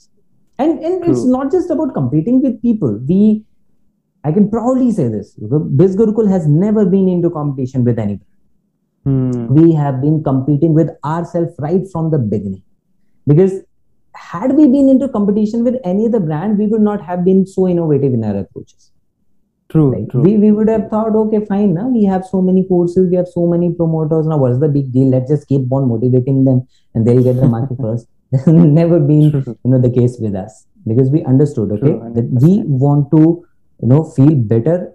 [0.57, 2.99] And, and it's not just about competing with people.
[3.07, 3.43] We
[4.25, 5.35] i can proudly say this.
[5.81, 8.25] Biz gurukul has never been into competition with anybody
[9.09, 9.47] Hmm.
[9.53, 12.63] We have been competing with ourselves right from the beginning.
[13.25, 13.53] Because
[14.13, 17.67] had we been into competition with any other brand, we would not have been so
[17.67, 18.91] innovative in our approaches.
[19.69, 20.21] True, like true.
[20.21, 23.27] we, we would have thought okay fine now we have so many courses we have
[23.27, 27.05] so many promoters now what's the big deal let's just keep on motivating them and
[27.07, 28.07] they'll get the market first
[28.47, 29.43] never been True.
[29.63, 33.45] you know the case with us because we understood okay True, that we want to
[33.83, 34.91] you know feel better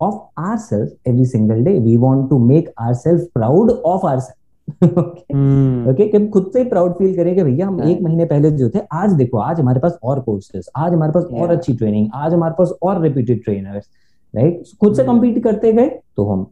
[0.00, 1.78] of ourselves every single day.
[1.78, 4.32] We want to make ourselves proud of ourselves.
[4.82, 8.78] Okay okay खुद से ही proud feel करेंगे भैया हम एक महीने पहले जो थे
[8.92, 12.54] आज देखो आज हमारे पास और कोर्सेस आज हमारे पास और अच्छी ट्रेनिंग आज हमारे
[12.58, 13.88] पास और रिपीटेड ट्रेनर्स
[14.34, 16.46] राइट खुद से कम्पीट करते गए तो हम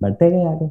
[0.00, 0.68] बढ़ते गए आगे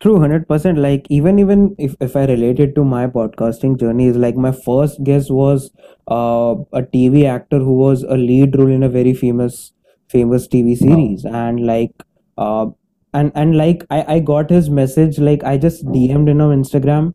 [0.00, 4.18] true hundred percent like even even if if I related to my podcasting journey is
[4.18, 5.68] like my first guest was
[6.08, 9.72] a T actor who was a lead role in a very famous
[10.08, 11.92] famous TV series, and like
[12.36, 12.66] uh,
[13.14, 15.18] and and like I I got his message.
[15.18, 17.14] Like I just DM'd him on Instagram.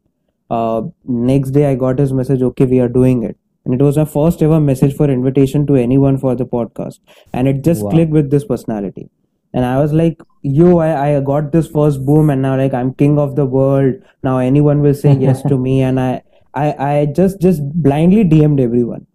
[0.49, 2.41] Uh, next day I got his message.
[2.41, 3.37] Okay, we are doing it.
[3.65, 6.99] And it was my first ever message for invitation to anyone for the podcast,
[7.33, 7.91] and it just Wow.
[7.91, 9.09] clicked with this personality
[9.55, 12.93] and i was like yo I, I got this first boom and now like i'm
[13.01, 16.23] king of the world now anyone will say yes to me and I,
[16.55, 19.05] I i just just blindly dm'd everyone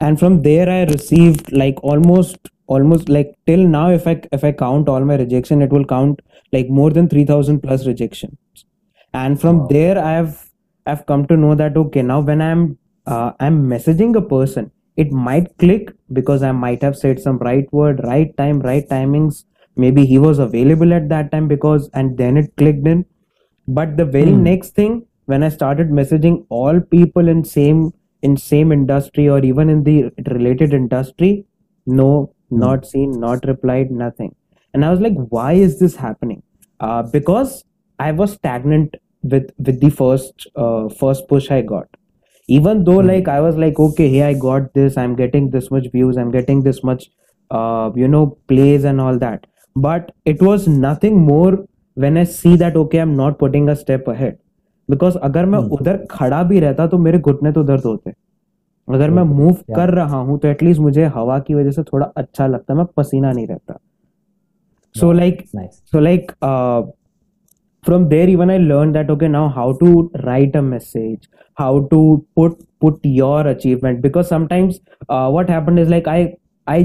[0.00, 4.52] and from there i received like almost almost like till now if i if i
[4.52, 6.20] count all my rejection it will count
[6.52, 8.64] like more than 3000 plus rejections
[9.12, 9.68] and from Wow.
[9.68, 10.50] there i've
[10.86, 15.12] i've come to know that okay now when i'm uh, i'm messaging a person it
[15.12, 19.44] might click because i might have said some right word right time right timings
[19.76, 23.04] maybe he was available at that time because and then it clicked in
[23.66, 24.42] but the very Hmm.
[24.48, 24.94] next thing
[25.26, 30.10] when i started messaging all people in same in same industry or even in the
[30.36, 31.32] related industry
[31.86, 32.10] no
[32.62, 34.30] not seen not replied nothing
[34.74, 36.42] and i was like why is this happening
[36.80, 37.54] uh, because
[37.98, 38.96] i was stagnant
[39.34, 41.88] with with the first uh, first push i got
[42.48, 43.08] even though Hmm.
[43.10, 46.30] like i was like okay hey i got this i'm getting this much views i'm
[46.38, 47.04] getting this much
[47.50, 49.46] uh, you know plays and all that
[49.86, 51.52] but it was nothing more
[52.04, 54.36] when i see that okay i'm not putting a step ahead
[54.88, 55.70] because अगर मैं Hmm.
[55.78, 58.12] उधर खड़ा भी रहता तो मेरे घुटने तो दर्द होते
[58.90, 62.46] अगर मैं मूव कर रहा हूँ तो एटलीस्ट मुझे हवा की वजह से थोड़ा अच्छा
[62.46, 63.78] लगता है मैं पसीना नहीं रहता
[64.98, 65.42] so like
[65.94, 66.82] like uh,
[67.86, 71.28] from there even i learned that okay now how to write a message
[71.62, 76.20] how to put put your achievement because sometimes uh, what happened is like i
[76.66, 76.78] i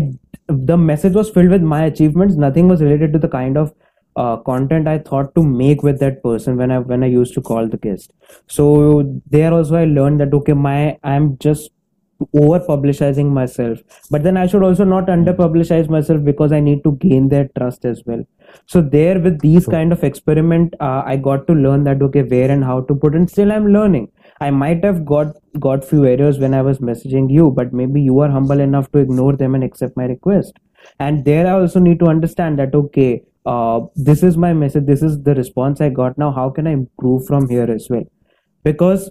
[0.71, 3.73] the message was filled with my achievements nothing was related to the kind of
[4.15, 7.41] uh, content i thought to make with that person when i when i used to
[7.41, 8.11] call the guest
[8.47, 8.69] so
[9.37, 11.71] there also i learned that okay my i'm just
[12.33, 13.79] over publicizing myself.
[14.11, 17.49] But then i should also not under publicize myself because i need to gain their
[17.57, 18.23] trust as well.
[18.65, 22.51] So there with these kind of experiment uh, i got to learn that okay where
[22.51, 24.11] and how to put and still i'm learning.
[24.41, 28.19] I might have got got few errors when i was messaging you but maybe you
[28.19, 30.53] are humble enough to ignore them and accept my request.
[30.99, 34.85] And there i also need to understand that okay uh, this is my message.
[34.85, 36.17] This is the response i got.
[36.17, 38.03] Now how can i improve from here as well?
[38.63, 39.09] Because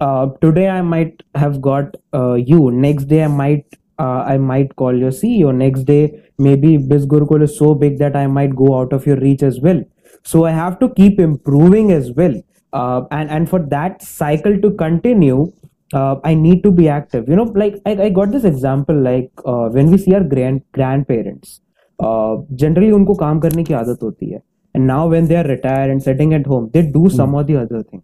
[0.00, 2.70] uh, today I might have got uh, you.
[2.70, 3.64] Next day I might
[3.98, 5.54] uh, I might call your CEO.
[5.54, 9.16] Next day maybe Biz Gurukul is so big that I might go out of your
[9.16, 9.82] reach as well.
[10.24, 12.40] So I have to keep improving as well.
[12.72, 15.52] Uh, and and for that cycle to continue,
[15.92, 17.28] uh, I need to be active.
[17.28, 20.62] You know, like I, I got this example like uh, when we see our grand
[20.72, 21.60] grandparents.
[22.02, 24.40] Uh, generally उनको काम करने की आदत होती है
[24.74, 27.56] and now when they are retired and sitting at home they do some or the
[27.62, 28.02] other thing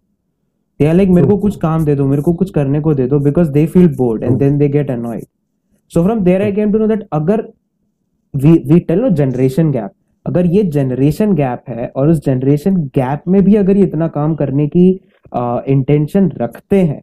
[0.80, 3.06] they are like मेरे को कुछ काम दे दो मेरे को कुछ करने को दे
[3.06, 5.26] दो because they feel bored and then they get annoyed
[5.90, 7.44] so from there I came to know that अगर
[8.34, 9.94] we we tell no generation gap
[10.26, 14.34] अगर ये जनरेशन गैप है और उस जनरेशन गैप में भी अगर ये इतना काम
[14.34, 14.88] करने की
[15.72, 17.02] इंटेंशन रखते हैं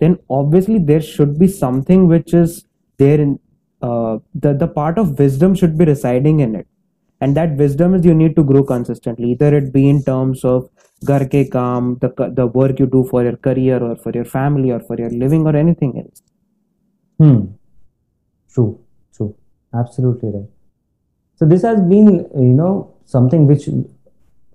[0.00, 2.64] then obviously there should be something which is
[3.00, 3.38] there in
[3.82, 6.66] uh, the the part of wisdom should be residing in it
[7.20, 10.68] and that wisdom is you need to grow consistently either it be in terms of
[11.03, 12.09] घर के काम the
[12.39, 15.47] the work you do for your career or for your family or for your living
[15.51, 16.21] or anything else
[17.21, 17.41] Hmm.
[18.51, 18.79] True,
[19.15, 19.35] true.
[19.75, 20.49] Absolutely right.
[21.35, 23.69] So this has been, you know, something which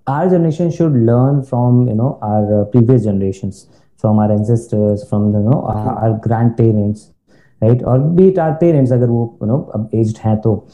[0.08, 5.32] our generation should learn from, you know, our uh, previous generations, from our ancestors, from
[5.32, 7.12] the, you know, our, our grandparents,
[7.60, 7.80] right?
[7.84, 10.68] Or be it our parents, अगर वो, you know, अब aged हैं तो,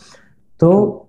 [0.60, 1.06] तो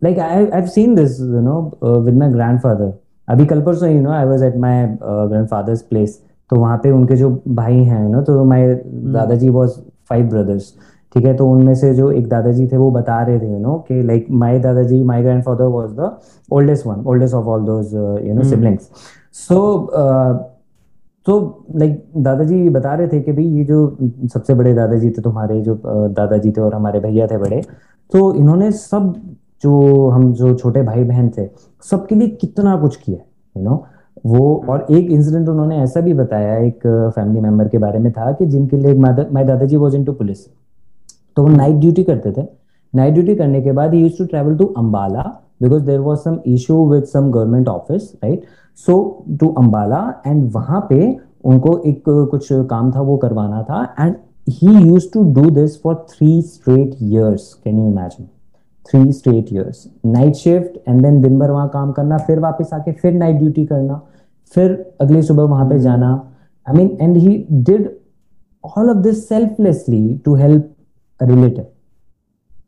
[0.00, 2.94] like I, I've seen this, you know, uh, with my grandfather.
[3.31, 7.15] अभी कल परसों you know I was at my grandfather's place तो वहाँ पे उनके
[7.15, 8.73] जो भाई हैं ना तो माय
[9.13, 9.69] दादाजी वाज
[10.09, 10.73] फाइव ब्रदर्स
[11.15, 11.35] ठीक है?
[11.35, 14.27] तो उनमें से जो एक दादाजी थे वो बता रहे थे यू नो कि लाइक
[14.43, 16.11] माय दादाजी my grandfather was the
[16.51, 17.93] oldest one oldest of all those
[18.27, 18.89] you know siblings
[19.33, 19.59] so
[21.25, 23.97] तो लाइक दादाजी बता रहे थे कि भाई ये जो
[24.33, 27.61] सबसे बड़े दादाजी थे तुम्हारे जो uh, दादाजी थे और हमारे भैया थे बड़े
[28.11, 29.13] तो इन्होंने सब
[29.63, 31.47] जो हम जो छोटे भाई बहन थे
[31.89, 33.17] सबके लिए कितना कुछ किया
[33.55, 33.83] यू नो
[34.25, 38.31] वो और एक इंसिडेंट उन्होंने ऐसा भी बताया एक फैमिली मेंबर के बारे में था
[38.31, 40.45] कि जिनके लिए माय दादाजी वॉज़ इन टू पुलिस
[41.35, 42.45] तो वो नाइट ड्यूटी करते थे।
[42.93, 45.21] नाइट ड्यूटी करने के बाद use to travel to Ambala
[45.61, 48.43] because there was some issue with some government office right
[48.77, 48.97] so
[49.39, 54.15] to Ambala and वहाँ पे उनको एक कुछ काम था वो करवाना था। And
[54.49, 58.27] he use to do this for three straight years can you imagine
[58.85, 62.91] three straight years night shift and then दिन भर वहाँ काम करना फिर वापस आके
[62.91, 64.01] फिर नाइट ड्यूटी करना
[64.55, 66.11] फिर अगली सुबह वहाँ पे जाना।
[66.67, 67.89] I mean and he did
[68.63, 70.69] all of this selflessly to help
[71.21, 71.65] relative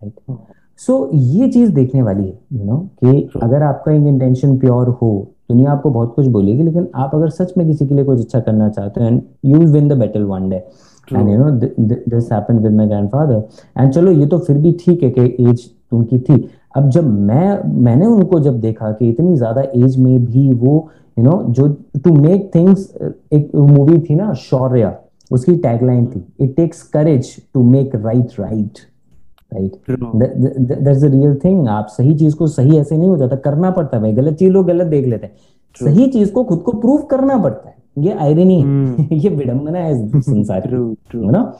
[0.04, 0.38] right
[0.78, 4.88] so ये चीज़ देखने वाली है यू you नो know, कि अगर आपका इंटेंशन प्योर
[5.02, 5.12] हो
[5.50, 8.40] दुनिया आपको बहुत कुछ बोलेगी लेकिन आप अगर सच में किसी के लिए कुछ अच्छा
[8.40, 12.60] करना चाहते हैं and you win the battle one day and you know this happened
[12.60, 13.44] with my grandfather
[13.78, 17.82] and चलो ये तो फिर भी ठीक है कि एज उनकी थी। अब जब मैं
[17.84, 21.68] मैंने उनको जब देखा कि इतनी ज़्यादा एज में भी वो यू नो जो
[22.04, 22.94] टू मेक थिंग्स
[23.34, 24.98] एक मूवी थी ना शौर्य
[25.32, 28.80] उसकी टैगलाइन थी it takes courage to make right right
[29.54, 33.72] right that's the real thing आप सही चीज़ को सही ऐसे नहीं हो जाता करना
[33.72, 35.34] पड़ता है भाई गलत चीज़ लोग गलत देख लेते हैं।
[35.86, 39.14] सही चीज़ को खुद को प्रूव करना पड़ता है। ये आयरनी है। Hmm.
[39.24, 40.68] ये विडंबना है संसार
[41.16, 41.58] है ना?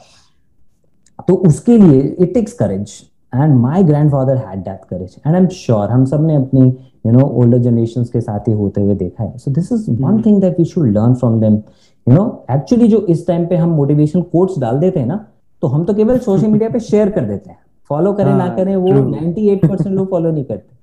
[1.28, 2.92] तो उसके लिए it takes courage
[3.34, 6.60] and my grandfather had that courage and I am sure हम सबने अपनी
[7.06, 10.22] यू नो ओल्डर जनरेशंस के साथ ही होते हुए देखा है। So this is one
[10.22, 13.68] thing that we should learn from them you know actually जो इस टाइम पे हम
[13.68, 15.26] मोटिवेशन कोट्स डाल देते हैं ना
[15.62, 18.48] तो हम तो केवल सोशल मीडिया पे शेयर कर देते हैं। फॉलो करें हाँ, ना
[18.48, 20.76] करें वो 98% लोग फॉलो नहीं करते।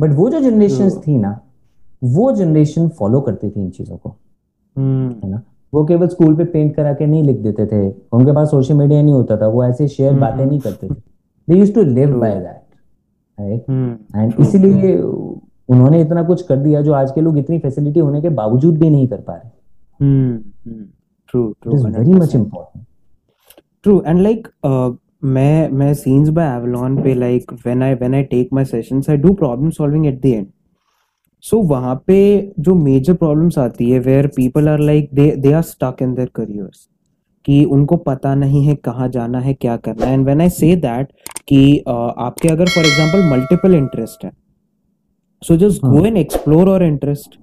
[0.00, 1.40] बट वो जो जनरेशन थी ना
[2.04, 4.16] वो जनरेशन फॉलो करती थी इन चीज़ों को।
[4.76, 5.42] हम्म। है ना?
[5.74, 9.02] वो केवल स्कूल पे पेंट करा के नहीं लिख देते थे। उनके पास सोशल मीडिया
[9.02, 11.13] नहीं होता था। वो ऐसे शेयर हम्म। बातें नहीं करते थे।
[11.48, 12.62] They use to live by that
[13.38, 13.70] right
[14.16, 18.28] and इसीलिए उन्होंने इतना कुछ कर दिया जो आज के लोग इतनी फैसिलिटी होने के
[18.40, 19.50] बावजूद भी नहीं कर पा रहे।
[21.28, 22.84] True true very much important
[23.82, 24.48] true and like
[25.24, 29.16] मैं मैं सीन्स बाय एवलॉन पे like when I when I take my sessions I
[29.16, 30.46] do problem solving at the end
[31.44, 32.18] so वहाँ पे
[32.58, 36.30] जो मेजर प्रॉब्लम्स आती है where people are like they they are stuck in their
[36.34, 36.88] careers
[37.46, 40.74] कि उनको पता नहीं है कहाँ जाना है क्या करना है। And when I say
[40.76, 41.12] that
[41.48, 44.30] कि uh, आपके अगर फॉर एग्जांपल मल्टीपल इंटरेस्ट है
[45.42, 47.38] so just go and explore और interest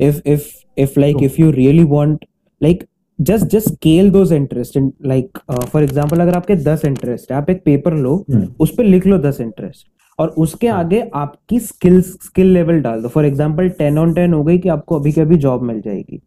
[0.00, 0.44] if if
[0.76, 2.24] if like if you really want
[2.60, 2.84] like
[3.18, 7.62] just just scale those interest like for example अगर आपके दस interest है आप एक
[7.64, 8.46] पेपर लो hmm.
[8.60, 9.86] उस पर लिख लो दस इंटरेस्ट
[10.18, 10.78] और उसके हाँ.
[10.78, 14.68] आगे आपकी स्किल स्किल लेवल डाल दो। For example ten on ten हो गई कि
[14.68, 16.20] आपको अभी कभी जॉब मिल जाएगी।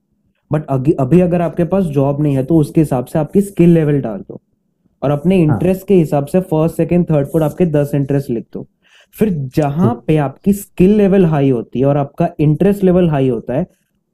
[0.56, 0.65] बट
[1.00, 4.20] अभी अगर आपके पास जॉब नहीं है तो उसके हिसाब से आपकी स्किल लेवल डाल
[4.20, 4.41] दो।
[5.02, 5.86] और अपने इंटरेस्ट हाँ.
[5.88, 8.65] के हिसाब से फ़र्स्ट सेकेंड थर्ड फोर्थ आपके दस इंटरेस्ट लिख दो।
[9.15, 9.94] फिर जहाँ.
[10.08, 13.65] पे आपकी स्किल लेवल हाई होती है और आपका इंटरेस्ट लेवल हाई होता है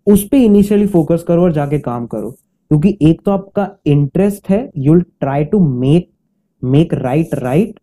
[0.08, 4.69] उस पर इनिशियली फोकस करो और जाके काम करो। क्योंकि एक तो आपका इंटरेस्ट है
[4.77, 6.10] you try to make
[6.63, 7.80] make right right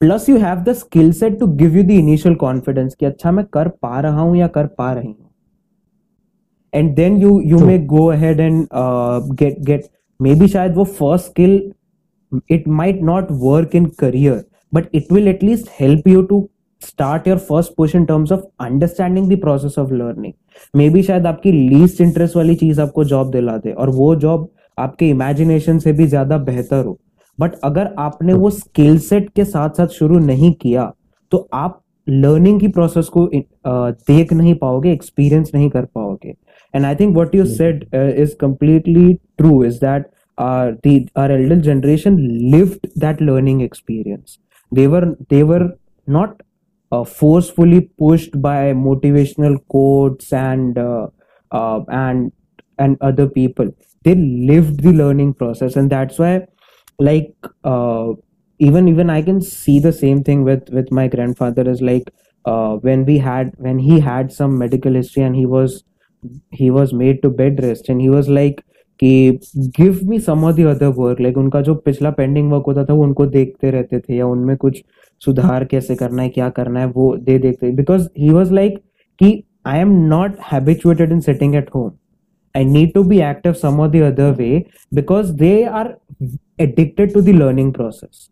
[0.00, 3.44] plus you have the skill set to give you the initial confidence कि अच्छा मैं
[3.52, 5.23] कर पा रहा हूँ या कर पा रही हूँ।
[6.74, 9.84] And then you you may go ahead and get get
[10.34, 11.72] maybe शायद वो first skill
[12.50, 16.48] it might not work in career but it will at least help you to
[16.82, 20.32] start your first push in terms of understanding the process of learning
[20.90, 25.08] maybe शायद आपकी least interest वाली चीज़ आपको job दिला दे और वो job आपके
[25.10, 26.98] imagination से भी ज़्यादा बेहतर हो।
[27.38, 30.92] बट अगर आपने वो स्किल सेट के साथ साथ शुरू नहीं किया
[31.32, 33.28] तो आप लर्निंग की प्रोसेस को
[33.66, 36.34] देख नहीं पाओगे एक्सपीरियंस नहीं कर पाओगे।
[36.74, 37.54] and i think what you hmm.
[37.60, 43.60] said uh, is completely true is that our the our elder generation lived that learning
[43.60, 44.38] experience.
[44.72, 46.40] They were they were not
[46.92, 51.08] uh, forcefully pushed by motivational quotes and uh,
[51.52, 52.32] uh, and
[52.78, 53.70] and other people.
[54.02, 56.46] They lived the learning process and that's why
[56.98, 57.34] like
[57.64, 58.12] uh,
[58.58, 62.08] even even i can see the same thing with with my grandfather is like
[62.44, 65.82] uh, when we had when he had some medical history and he was
[66.52, 68.62] he was made to bed rest and he was like
[69.00, 69.38] कि
[69.78, 73.26] give me some other work like उनका जो पिछला pending work होता था, वो उनको
[73.26, 74.82] देखते रहते थे या उनमें कुछ
[75.22, 78.78] सुधार कैसे करना है, क्या करना है, वो दे देखते बिकॉज़ ही वॉज़ लाइक
[79.20, 81.90] कि I am not habituated in sitting at home
[82.54, 84.62] I need to be active some other way
[84.94, 85.94] because they are
[86.60, 88.28] addicted to the learning process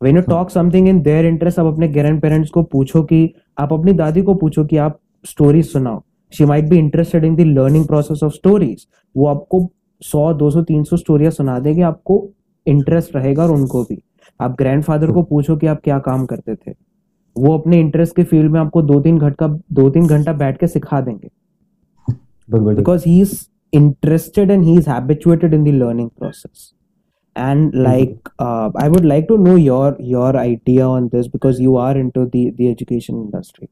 [0.00, 3.72] when you talk something in their interest आप अपने grand parents को पूछो कि, आप
[3.72, 8.22] अपनी दादी को पूछो कि आप स्टोरीज सुनाओ। She might be interested in the process
[8.22, 9.68] of stories वो आपको
[10.02, 12.26] सौ दो सौ तीन सौ स्टोरियाँ सुना देंगे आपको
[12.66, 14.02] इंटरेस्ट रहेगा और उनको भी।
[14.40, 16.74] आप ग्रैंड को पूछो कि आप क्या काम करते थे।
[17.36, 20.66] वो अपने इंटरेस्ट के फ़ील्ड में आपको दो तीन घटका दो तीन घंटा बैठ के
[20.66, 21.28] सिखा देंगे।
[22.48, 23.34] Because he is
[23.72, 26.72] interested and he is habituated in the process
[27.36, 28.28] and like
[28.82, 32.24] I would like to know your your idea on this because you are in to
[32.26, 33.66] the education industry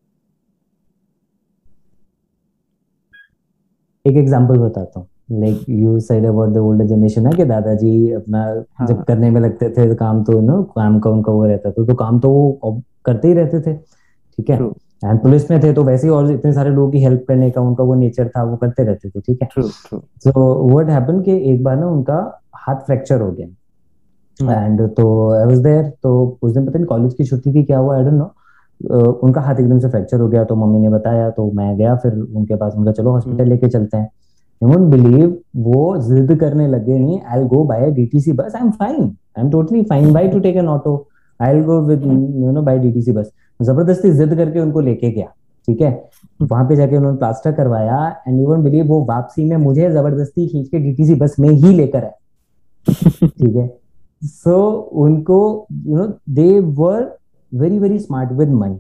[4.09, 5.06] एक example बताता हूँ।
[5.40, 8.86] Like you said about the older generation है कि दादाजी अपना हाँ.
[8.86, 11.94] जब करने में लगते थे काम तो नो काम का उनका वो रहता था तो
[11.94, 14.56] काम तो वो करते ही रहते थे ठीक है?
[15.04, 17.61] एंड पुलिस में थे तो वैसे ही और इतने सारे लोगों की हेल्प करने का
[17.61, 19.48] उनका वो नेचर था वो करते रहते थे ठीक है?
[19.59, 22.18] सो व्हाट हैपन कि एक बार ना उनका
[22.56, 23.46] हाथ फ्रैक्चर हो गया।
[24.40, 24.50] Hmm.
[24.52, 25.04] एंड तो
[25.34, 28.04] आई वाज देयर तो उस दिन पता नहीं कॉलेज की छुट्टी थी क्या हुआ आई
[28.04, 28.30] डोंट नो
[28.87, 32.12] उनका हाथ एकदम से फ्रैक्चर हो गया तो मम्मी ने बताया तो मैं गया फिर
[32.12, 33.49] उनके पास उनका चलो हॉस्पिटल Hmm.
[33.49, 34.11] लेके चलते हैं.
[34.91, 39.45] बिलीव वो जिद करने लगे नहीं आई go by DTC bus I am fine I
[39.45, 41.09] am totally fine by to take an auto
[41.43, 42.05] I will go with
[42.37, 45.26] you know by DTC bus ज़बरदस्ती जिद करके उनको लेके गया
[45.66, 46.11] ठीक है?
[46.43, 50.49] वहाँ पे जाके उन्होंने प्लास्टर करवाया एंड यू वोंट बिलीव वो वापसी में मुझे ज़बरदस्ती
[50.49, 52.14] खींच के डीटीसी बस में ही लेकर आए
[53.24, 53.76] ठीक है?
[54.24, 57.18] सो so, उनको you know they were
[57.53, 58.76] very very smart with money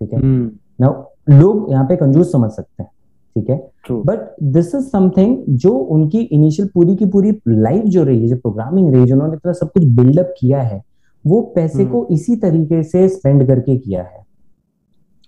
[0.00, 0.48] ठीक है Hmm.
[0.80, 2.90] नाउ लोग यहाँ पे कंजूस समझ सकते हैं
[3.36, 3.56] ठीक है
[4.02, 4.18] बट
[4.52, 8.90] दिस इज़ समथिंग जो उनकी इनिशियल पूरी की पूरी लाइफ जो रही है जो प्रोग्रामिंग
[8.90, 10.82] रही है जिन्होंने इतना सब कुछ बिल्डअप किया है
[11.24, 14.24] वो पैसे हम्म। को इसी तरीके से स्पेंड करके किया है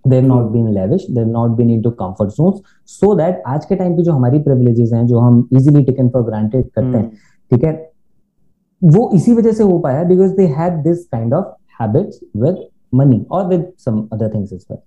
[0.04, 0.50] there not.
[0.50, 2.52] Been lavish there not been in to comfort zone
[2.90, 6.22] so that आज के टाइम पे जो हमारी प्रिविलेजेस हैं जो हम इजिली टेकन फॉर
[6.22, 7.16] ग्रांटेड करते हैं Hmm.
[7.50, 7.72] ठीक है
[8.82, 11.44] वो इसी वजह से हो पाया because they had this kind of
[11.80, 14.78] habits with money और with some other things as well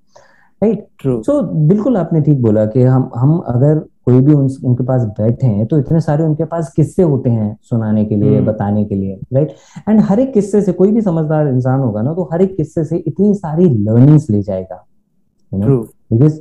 [0.61, 1.21] right true.
[1.25, 5.47] So बिल्कुल आपने ठीक बोला कि हम हम अगर कोई भी उन, उनके पास बैठे
[5.47, 8.95] हैं तो इतने सारे उनके पास किस्से होते हैं सुनाने के लिए हम्म। बताने के
[8.95, 9.55] लिए राइट
[9.89, 12.83] एंड हर एक किस्से से कोई भी समझदार इंसान होगा ना तो हर एक किस्से
[12.83, 14.85] से इतनी सारी लर्निंग्स ले जाएगा
[15.51, 15.83] true.
[16.13, 16.39] बिकॉज़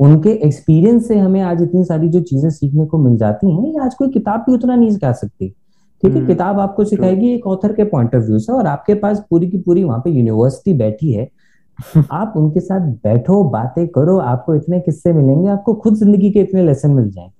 [0.00, 3.84] उनके एक्सपीरियंस से हमें आज इतनी सारी जो चीज़ें सीखने को मिल जाती हैं ये
[3.84, 5.54] आज कोई किताब भी उतना नहीं सिखा सकती।
[6.02, 8.94] ठीक है हम्म, किताब आपको सिखाएगी एक ऑथर के पॉइंट ऑफ़ व्यू से और आपके
[8.94, 11.28] पास पूरी की पूरी वहाँ पे यूनिवर्सिटी बैठी है।
[12.12, 16.62] आप उनके साथ बैठो बातें करो आपको इतने किस्से मिलेंगे आपको खुद ज़िंदगी के इतने
[16.62, 17.32] लेसन मिल जाएँगे।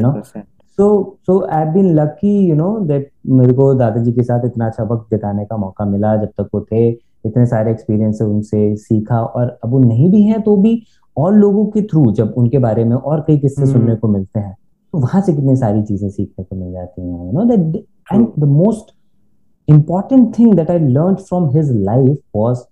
[0.00, 0.14] Know?
[0.14, 0.44] 100%
[0.78, 4.84] so so I been lucky you know that मेरे को दादाजी के साथ इतना अच्छा
[4.84, 6.88] वक्त बिताने का मौका मिला जब तक वो थे।
[7.26, 10.82] इतने सारे एक्सपीरियंस उनसे सीखा और अब वो नहीं भी हैं तो भी
[11.16, 14.40] और लोगों के थ्रू जब उनके बारे में और कई किस्से हम्म। सुनने को मिलते
[14.40, 14.56] हैं।
[14.92, 17.76] तो वहाँ से कितनी सारी चीज़ें सीखने को मिल जाती है you know that
[18.12, 18.94] and the most
[19.68, 22.62] important thing that I learn from his life was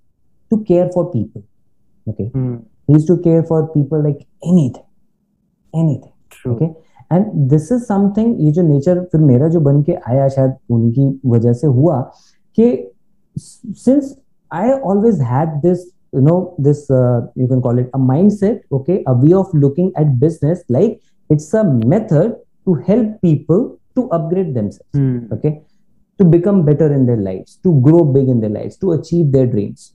[0.50, 1.42] to care for people
[2.06, 2.24] okay
[2.92, 4.18] his to care for people like
[4.68, 6.64] anything anything okay
[7.10, 10.92] and this is something ये जो nature फिर मेरा जो बन के आया शायद उन्हीं
[10.92, 12.00] की वजह से हुआ
[12.58, 12.68] कि
[13.36, 14.16] since
[14.50, 17.98] I always had this you know this you can call it a
[18.32, 21.00] mindset okay a way of looking at business like
[21.30, 21.64] it's a
[21.94, 23.64] method to help people
[23.96, 25.52] to upgrade themselves okay?
[26.20, 29.50] To become better in their lives to grow big in their lives to achieve their
[29.54, 29.90] dreams.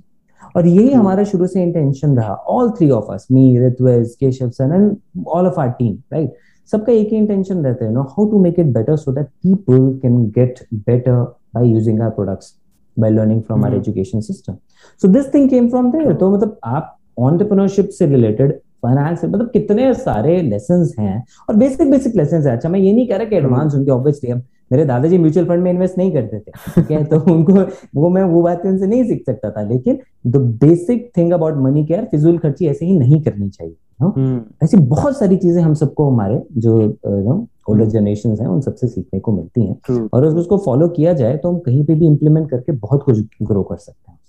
[0.57, 0.97] और यही Hmm.
[0.99, 5.47] हमारा शुरू से intention रहा all three of us me Ritvij Keshav sun and all
[5.47, 6.33] of our team right
[6.69, 9.87] सबका एक ही intention रहता है no how to make it better so that people
[10.01, 11.21] can get better
[11.55, 12.53] by using our products
[12.97, 13.75] by learning from our.
[13.75, 14.55] Education system
[15.01, 16.95] so this thing came from there तो मतलब आप
[17.29, 22.55] entrepreneurship से related finance से मतलब कितने सारे lesson हैं। और बेसिक बेसिक लेसन है।
[22.55, 25.63] अच्छा मैं ये नहीं कह रहा कि एडवांस उनके ऑब्वियसली अब मेरे दादाजी म्यूचुअल फंड
[25.63, 27.03] में इन्वेस्ट नहीं करते थे ठीक है?
[27.05, 27.53] तो उनको
[27.95, 31.85] वो मैं वो बातें उनसे नहीं सीख सकता था। लेकिन the basic thing about money
[31.85, 34.13] care फिजूल खर्ची ऐसे ही नहीं करनी चाहिए हाँ?
[34.13, 34.63] Hmm.
[34.63, 39.19] ऐसी बहुत सारी चीज़ें हम सबको हमारे जो ओल्डर हम्म। जनरेशन हैं उन सबसे सीखने
[39.19, 42.49] को मिलती हैं। और अगर उसको फॉलो किया जाए तो हम कहीं पे भी इम्प्लीमेंट
[42.49, 44.19] करके बहुत कुछ ग्रो कर सकते हैं।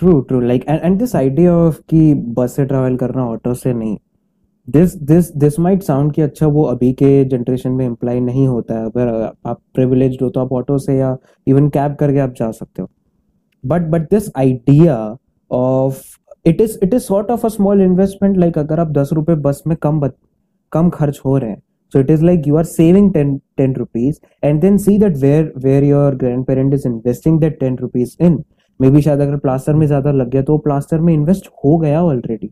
[0.00, 3.98] True true like and this idea of कि बस से ट्रैवल करना ऑटो से नहीं।
[4.70, 8.74] This this this might sound कि अच्छा वो अभी के जनरेशन में इम्प्लाई नहीं होता
[8.74, 12.50] है। अगर आप प्रिविलेज हो तो आप ऑटो से या इवन कैब करके आप जा
[12.50, 12.88] सकते हो।
[13.66, 15.16] But but this idea
[15.50, 16.02] of
[16.46, 19.62] it is it is sort of a small investment like अगर आप दस रुपए बस
[19.66, 20.18] में कम बच-
[20.72, 21.62] कम खर्च हो रहे हैं।
[21.96, 25.46] So it is like you are saving 10 10 rupees and then see that where
[25.64, 28.42] where your grandparent is investing that 10 rupees in
[28.90, 32.50] maybe शायद अगर प्लास्टर में ज़्यादा लग गया तो प्लास्टर में इन्वेस्ट हो गया already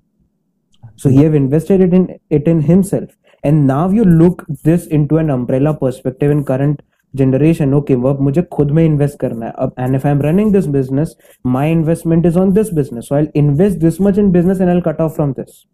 [0.99, 3.09] so he invested it in it in himself
[3.45, 6.83] and now you look this into an umbrella perspective in current
[7.15, 9.53] generation okay अब मुझे खुद में इन्वेस्ट करना है.
[9.59, 11.17] अब and if I am running this business
[11.47, 14.81] my investment is on this business so I invest this much in business and I
[14.87, 15.65] cut off from this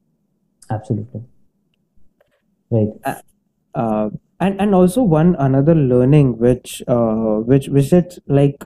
[0.73, 1.21] absolutely
[2.71, 3.17] right
[4.43, 8.65] and and also one another learning which which which it's like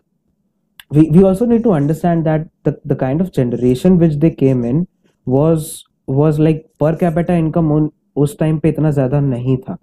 [0.90, 4.64] we, we also need to understand that the, the kind of generation which they came
[4.64, 4.86] in
[5.26, 9.76] was was like per capita income उन उस time पे इतना ज़्यादा नहीं था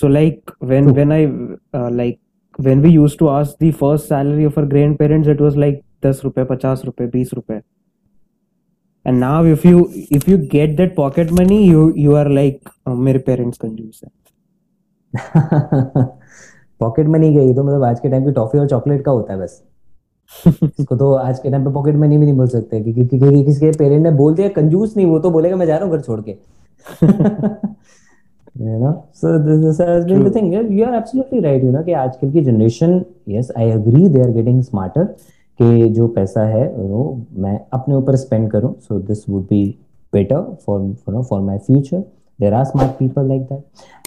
[0.00, 0.92] so like when True.
[0.96, 1.24] when i
[1.78, 2.20] uh, like
[2.66, 6.20] when we used to ask the first salary of our grandparents it was like 10
[6.24, 7.60] रुपए 50 रुपए 20 रुपए
[9.06, 9.80] and now if you
[10.18, 14.10] if you get that pocket money you you are like "Oh, मेरे parents कंजूस है
[16.80, 19.32] pocket में नहीं गई तो मतलब आज के टाइम की टॉफी और चॉकलेट का होता
[19.32, 19.62] है बस।
[20.80, 23.06] इसको तो आज के टाइम पे पॉकेट में नहीं भी नहीं बोल सकते कि, कि,
[23.06, 25.76] कि, कि, कि, किसके पेरेंट ने बोल दिया कंजूस नहीं वो तो बोलेगा मैं जा
[25.76, 26.36] रहा हूँ घर छोड़ के।
[31.92, 35.04] आजकल की generation yes I agree they are getting smarter
[35.58, 39.78] के जो पैसा है वो मैं अपने ऊपर स्पेंड करूँ so this would be
[40.12, 42.02] better for for my future
[42.46, 43.62] are smart people like that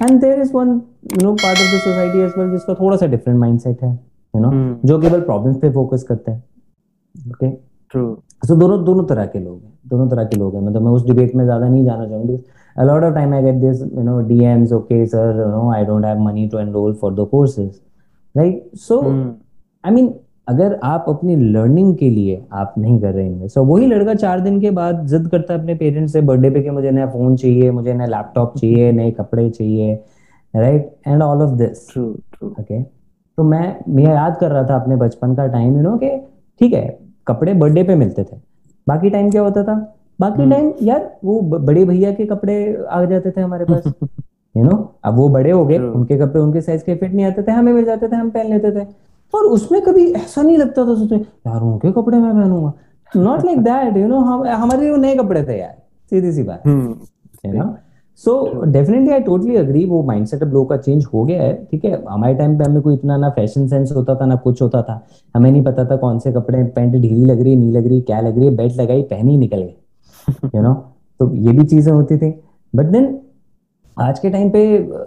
[0.05, 0.69] and there is one
[1.15, 3.91] you know part of the society as well जिसका थोड़ा सा different mindset है
[4.33, 4.71] you know Hmm.
[4.87, 6.43] जो केवल problems पे focus करता है
[7.31, 7.49] okay
[7.95, 8.15] true
[8.47, 11.05] सो दोनों दोनों तरह के लोग हैं दोनों तरह के लोग हैं मतलब मैं उस
[11.05, 12.37] डिबेट में ज़्यादा नहीं जाना चाहूँगा
[12.81, 15.83] a lot of time i get this you know dms okay sir you know i
[15.89, 17.71] don't have money to enroll for the courses
[18.35, 19.25] right so Hmm.
[19.83, 20.07] i mean
[20.51, 24.39] अगर आप अपनी लर्निंग के लिए आप नहीं कर रहे इन्वेस्ट so वही लड़का चार
[24.39, 27.35] दिन के बाद जिद करता है अपने पेरेंट्स से बर्थडे पे कि मुझे नया फ़ोन
[27.35, 29.93] चाहिए मुझे नया लैपटॉप चाहिए नए कपड़े चाहिए
[30.53, 32.81] right and all of this okay
[33.37, 36.09] तो मैं मैं याद कर रहा था अपने बचपन का टाइम यू नो कि
[36.61, 36.87] ठीक है
[37.27, 38.37] कपड़े बर्थडे पे मिलते थे।
[38.87, 39.75] बाकी टाइम क्या होता था?
[40.19, 42.55] बाकी। टाइम यार वो बड़े भैया के कपड़े
[42.89, 43.83] आ जाते थे हमारे पास
[44.57, 47.43] यू नो अब वो बड़े हो गए उनके कपड़े उनके साइज़ के फिट नहीं आते
[47.43, 48.85] थे हमें मिल जाते थे हम पहन लेते थे।
[49.33, 52.73] और उसमें कभी ऐसा नहीं लगता था सोचते यार उनके कपड़े मैं पहनूँगा।
[53.11, 55.75] Not like that you know हम हमारे वो नए कपड़े थे यार
[56.11, 56.67] सीधी सी बात.
[57.45, 57.75] है ना
[58.19, 61.85] so definitely I totally agree वो माइंडसेट अब लोगों का चेंज हो गया है ठीक
[61.85, 62.03] है?
[62.09, 64.99] हमारे टाइम पे हमें कोई इतना ना फ़ैशन सेंस होता था ना कुछ होता था।
[65.35, 68.01] हमें नहीं पता था कौन से कपड़े पैंट ढीली लग रही है नहीं लग रही
[68.01, 70.73] क्या लग रही है बेल्ट लगाई पहनी निकल गए यू नो
[71.19, 72.33] तो ये भी चीज़ें होती थी।
[72.73, 73.05] बट देन
[74.01, 74.61] आज के टाइम पे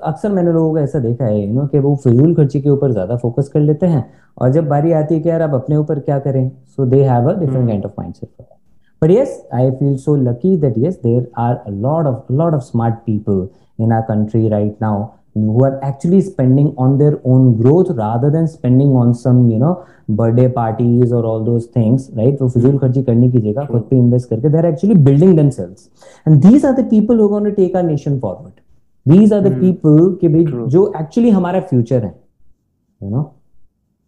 [0.04, 2.92] अक्सर मैंने लोगों को ऐसा देखा है यू नो कि वो फजूल खर्चे के ऊपर
[2.92, 4.04] ज़्यादा फोकस कर लेते हैं
[4.38, 7.30] और जब बारी आती है कि यार आप अपने ऊपर क्या करें so they have
[7.30, 8.46] a different kind of mindset
[9.02, 12.62] but yes I feel so lucky that yes there are a lot of lot of
[12.62, 13.46] smart people
[13.78, 15.02] in our country right now
[15.38, 19.72] who are actually spending on their own growth rather than spending on some you know
[20.12, 23.96] birthday parties और all those things right वो फिजूल खर्ची करने की जगह खुद पे
[23.96, 25.50] invest करके they are actually building then
[26.26, 28.63] and these are the people who take our nation forward
[29.08, 32.20] forward these are the भाई जो actually हमारा future है
[33.02, 33.24] you know?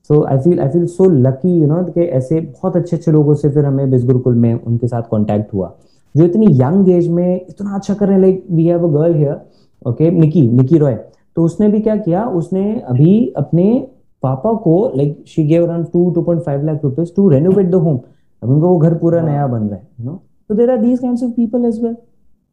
[0.09, 3.35] So I feel I feel so lucky you know कि ऐसे बहुत अच्छे अच्छे लोगों
[3.35, 5.77] से फिर हमें बिस गुरुकुल में उनके साथ कांटेक्ट हुआ।
[6.17, 9.15] जो इतनी यंग एज में इतना अच्छा कर रहे हैं like we have a girl
[9.15, 9.41] here
[9.89, 10.95] okay Nikki Nikki Roy
[11.37, 13.89] तो उसने भी क्या किया उसने अभी अपने
[14.23, 17.75] पापा को like she gave around two two point five lakh rupees to renovate the
[17.75, 18.01] home
[18.43, 20.23] अब उनका वो घर पूरा नया बन रहा है you know
[20.53, 21.95] so there are these kinds of people as well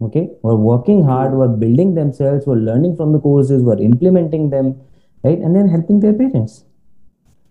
[0.06, 3.62] okay who are working hard who are building themselves who are learning from the courses
[3.62, 4.72] who are implementing them
[5.24, 6.64] right and then helping their parents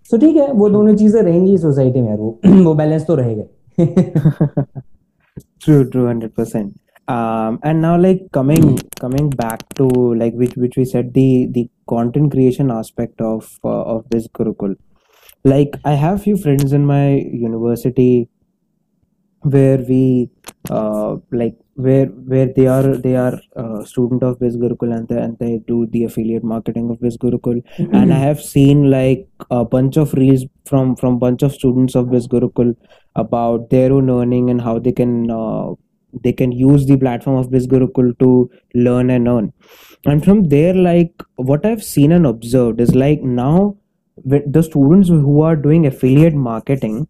[0.09, 3.45] so ठीक है वो दोनों चीजें रहेंगी society में यार वो वो बैलेंस तो रहेगा
[5.59, 6.79] True, true, hundred percent.
[7.07, 11.69] Um, and now like coming coming back to like which which we said the the
[11.87, 14.75] content creation aspect of uh, of this Gurukul.
[15.43, 18.29] Like I have few friends in my university
[19.42, 20.30] where we
[20.70, 25.18] uh, like where where they are they are uh, student of Biz Gurukul and they,
[25.18, 27.62] and they do the affiliate marketing of Biz Gurukul.
[27.78, 32.10] And I have seen like a bunch of reels from from bunch of students of
[32.10, 32.76] Biz Gurukul
[33.16, 35.72] about their own learning and how they can uh,
[36.22, 39.52] they can use the platform of Biz Gurukul to learn and earn.
[40.04, 43.76] And from there like what I've seen and observed is like now
[44.24, 47.08] the students who are doing affiliate marketing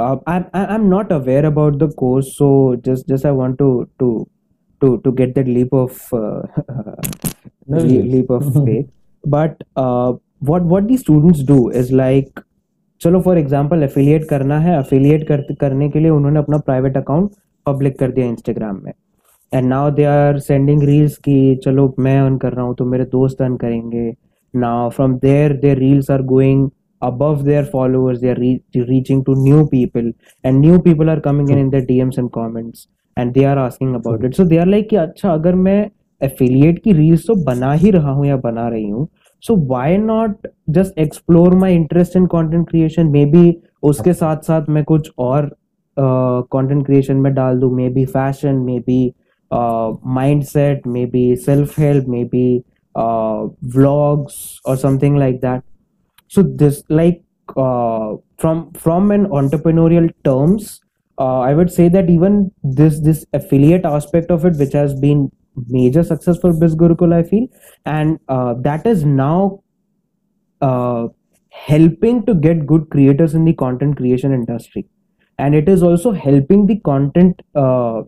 [0.00, 2.50] uh, I'm I'm not aware about the course, so
[2.88, 3.70] just just I want to
[4.00, 4.10] to
[4.82, 6.42] to to get that leap of uh,
[7.66, 8.86] No le- leap of faith.
[9.24, 12.46] But uh, what what the students do is like
[13.00, 17.30] चलो for example affiliate करना है affiliate कर, करने के लिए उन्होंने अपना private account
[17.66, 18.92] public कर दिया इंस्टाग्राम में
[19.52, 23.04] and now they are sending reels कि चलो मैं अर्न कर रहा हूँ तो मेरे
[23.14, 24.04] दोस्त अर्न करेंगे
[24.54, 26.68] now from there their reels are going
[27.02, 30.12] above their followers they are re- reaching to new people
[30.44, 33.94] and new people are coming in in their dms and comments and they are asking
[33.94, 35.90] about it so they are like अच्छा अगर मैं
[36.20, 39.08] affiliate की reels तो बना ही रहा हूँ या बना रही हूँ
[39.42, 44.84] so why not just explore my interest in content creation maybe उसके साथ साथ मैं
[44.84, 45.46] कुछ और
[45.96, 49.00] कंटेंट क्रिएशन में डाल दूँ maybe fashion maybe
[49.50, 55.64] mindset maybe self help maybe uh, vlogs or something like that
[56.30, 57.22] so this like
[57.56, 60.80] uh, from from an entrepreneurial terms,
[61.18, 65.32] uh, I would say that even this this affiliate aspect of it, which has been
[65.66, 67.48] major success for Biz Gurukul, I feel,
[67.84, 69.64] and uh, that is now
[70.60, 71.08] uh,
[71.48, 74.86] helping to get good creators in the content creation industry,
[75.36, 78.02] and it is also helping the content uh,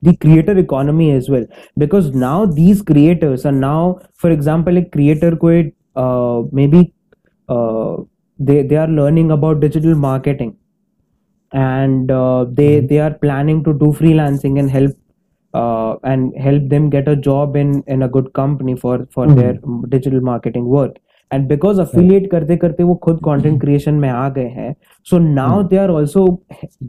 [0.00, 1.46] the creator economy as well.
[1.76, 6.94] Because now these creators are now for example a creator could uh, maybe
[7.49, 7.97] uh,
[8.39, 10.55] they they are learning about digital marketing
[11.51, 14.91] and uh, they they are planning to do freelancing and help
[15.53, 19.35] uh, and help them get a job in in a good company for for Mhm.
[19.39, 19.55] their
[19.95, 20.97] digital marketing work
[21.31, 24.75] and because affiliate करते करते वो खुद content creation में आ गए हैं
[25.11, 25.67] so now Hmm.
[25.73, 26.23] they are also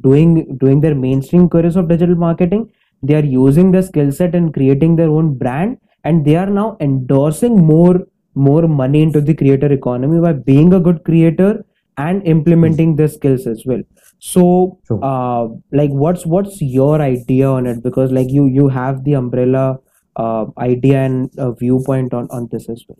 [0.06, 2.62] doing doing their mainstream careers of digital marketing
[3.10, 6.66] they are using the skill set and creating their own brand and they are now
[6.88, 7.94] endorsing more
[8.35, 11.65] more money into the creator economy by being a good creator
[11.97, 13.81] and implementing their skills as well
[14.19, 15.01] so True.
[15.01, 19.79] uh like what's what's your idea on it because like you you have the umbrella
[20.17, 22.99] uh idea and uh, viewpoint on on this as well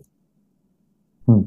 [1.26, 1.42] Hmm.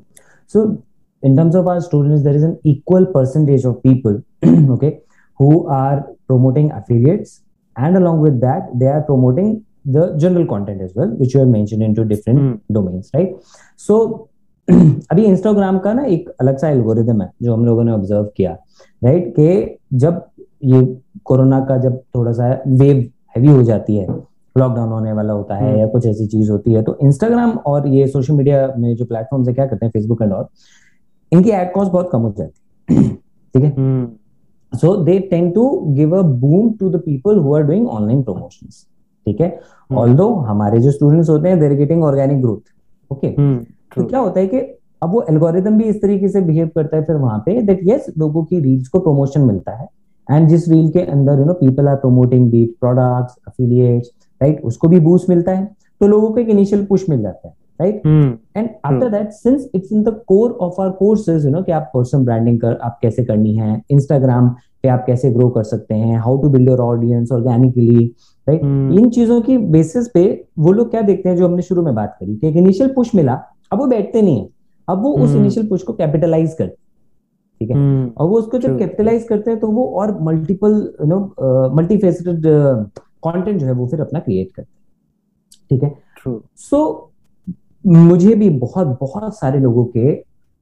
[0.48, 0.84] So,
[1.22, 5.00] in terms of our students, there is an equal percentage of people, okay,
[5.38, 7.42] who are promoting affiliates,
[7.78, 11.50] and along with that, they are promoting the general content as well, which you have
[11.50, 12.54] mentioned into different Hmm.
[12.72, 13.32] domains, right?
[13.78, 14.30] So,
[15.12, 18.52] अभी Instagram का ना एक अलग सा algorithm है जो हम लोगों ने ऑब्ज़र्व किया
[19.02, 20.22] राइट कि जब
[20.66, 20.82] ये
[21.26, 22.98] कोरोना का जब थोड़ा सा वेव
[23.36, 24.08] हैवी हो जाती है
[24.56, 27.88] लॉकडाउन होने वाला होता है हम्म। या कुछ ऐसी चीज़ होती है तो इंस्टाग्राम और
[27.88, 30.46] ये सोशल मीडिया में जो प्लेटफॉर्म्स है क्या करते हैं फेसबुक एंड ऑल
[31.32, 33.04] इनकी एड कॉस्ट बहुत कम हो जाती है
[33.56, 34.08] ठीक है Hmm.
[34.74, 38.86] So they tend to give a boom to the people who are doing online promotions
[39.26, 39.79] ठीक है Hmm.
[39.90, 43.30] ऑल्दो हमारे जो स्टूडेंट्स होते हैं they're getting organic growth okay.
[43.30, 44.58] तो क्या होता है कि
[45.02, 48.06] अब वो एल्गोरिदम भी इस तरीके से बिहेव करता है फिर वहाँ पे दैट यस
[48.18, 49.88] लोगों की रील्स को प्रमोशन मिलता है।
[50.28, 54.12] एंड जिस रील के अंदर you know people are promoting beat products affiliates
[54.42, 55.66] right उसको भी बूस्ट मिलता है।
[56.02, 58.02] तो लोगों को एक इनिशियल पुश मिल जाता है right.
[58.58, 61.90] And after that since it's in the core of our courses you know कि आप
[61.94, 66.18] पर्सनल ब्रांडिंग कर आप कैसे करनी है इंस्टाग्राम पे आप कैसे ग्रो कर सकते हैं
[66.20, 68.06] how to build your audience organically
[68.48, 68.62] right.
[69.00, 70.24] इन चीज़ों की बेसिस पे
[70.60, 73.14] वो लोग क्या देखते हैं जो हमने शुरू में बात करी कि एक इनिशियल पुश
[73.16, 73.34] मिला
[73.72, 74.48] अब वो बैठते नहीं है
[74.88, 76.78] अब वो उस हम्म। इनिशियल पुश को कैपिटलाइज करते
[77.62, 78.18] ठीक है Hmm.
[78.18, 81.20] और वो उसको जब कैपिटलाइज करते हैं तो वो और multiple you know
[81.76, 82.46] multifaceted
[83.24, 85.94] content जो है वो फिर अपना क्रिएट करते हैं ठीक है.
[86.58, 87.12] सो
[87.86, 90.14] मुझे भी बहुत बहुत सारे लोगों के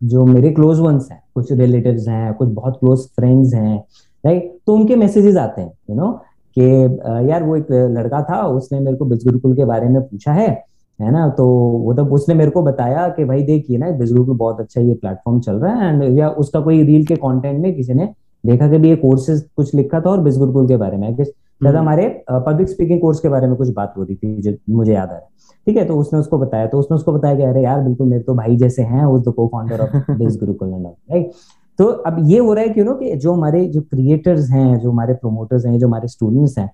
[0.02, 3.78] जो मेरे क्लोज वंस हैं कुछ रिलेटिव्स हैं कुछ बहुत क्लोज फ्रेंड्स हैं
[4.26, 6.20] राइट तो उनके मैसेजेस आते हैं यू नो
[6.60, 7.00] कि
[7.30, 10.64] यार वो एक लड़का था उसने मेरे को बिज गुरुकुल के बारे में पूछा है
[11.02, 11.30] है ना?
[11.30, 14.82] तो वो तब उसने मेरे को बताया कि भाई देखिए ना बिज गुरुकुल बहुत अच्छा
[14.82, 18.10] ये प्लेटफॉर्म चल रहा है एंड या उसका कोई रील के कंटेंट में किसी ने
[18.46, 21.32] देखा कि भी ये कोर्सेज कुछ लिखा था और बिज गुरुकुल के बारे में शायद
[21.64, 21.76] Hmm.
[21.76, 25.08] हमारे पब्लिक स्पीकिंग कोर्स के बारे में कुछ बात हो रही थी जो मुझे याद
[25.08, 25.28] आ रहा है।
[25.66, 25.86] ठीक है?
[25.86, 28.56] तो उसने उसको बताया तो उसने उसको बताया कि अरे यार बिल्कुल मेरे तो भाई
[28.56, 31.32] जैसे हैं उस द को फाउंडर ऑफ़ बिज गुरुकुल राइट
[31.80, 34.80] तो अब ये हो रहा है कि यू नो कि जो हमारे जो क्रिएटर्स हैं
[34.80, 36.72] जो हमारे प्रोमोटर्स हैं जो हमारे स्टूडेंट्स हैं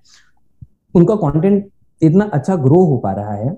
[0.94, 1.68] उनका कंटेंट
[2.02, 3.56] इतना अच्छा ग्रो हो पा रहा है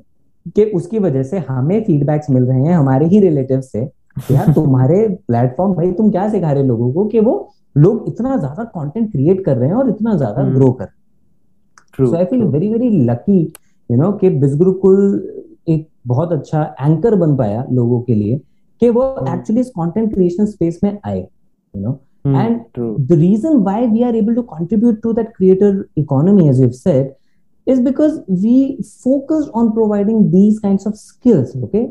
[0.57, 3.90] कि उसकी वजह से हमें फीडबैक्स मिल रहे हैं हमारे ही रिलेटिव से
[4.30, 8.64] यार तुम्हारे प्लेटफॉर्म भाई तुम क्या सिखा रहे लोगों को कि वो लोग इतना ज़्यादा
[8.64, 10.42] कंटेंट क्रिएट कर रहे हैं और इतना ज़्यादा.
[10.42, 13.53] ग्रो कर रहे हैं so I feel very very lucky
[13.90, 15.28] you know कि बिज बिजगुरुकुल
[15.68, 18.40] एक बहुत अच्छा एंकर बन पाया लोगों के लिए
[18.80, 19.26] कि वो.
[19.28, 21.28] एक्चुअली इस कंटेंट क्रिएशन स्पेस में आए
[21.77, 21.95] you know
[22.27, 22.37] Hmm.
[22.43, 22.93] and True.
[23.11, 25.68] the reason why we are able to contribute to that creator
[26.03, 27.05] economy as you've said
[27.74, 28.14] is because
[28.45, 28.55] we
[29.05, 31.83] focused on providing these kinds of skills okay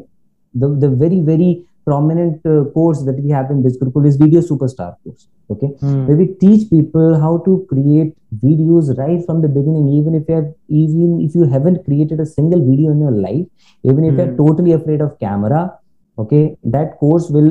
[0.64, 1.48] the, the very very
[1.90, 5.24] prominent uh, course that we have in Bizgurukul is video superstar course
[5.56, 6.02] okay Hmm.
[6.10, 8.12] where we teach people how to create
[8.46, 10.50] videos right from the beginning even if you have
[10.82, 13.48] even if you haven't created a single video in your life
[13.92, 14.42] even if you're Hmm.
[14.44, 15.64] totally afraid of camera
[16.26, 16.44] okay
[16.78, 17.50] that course will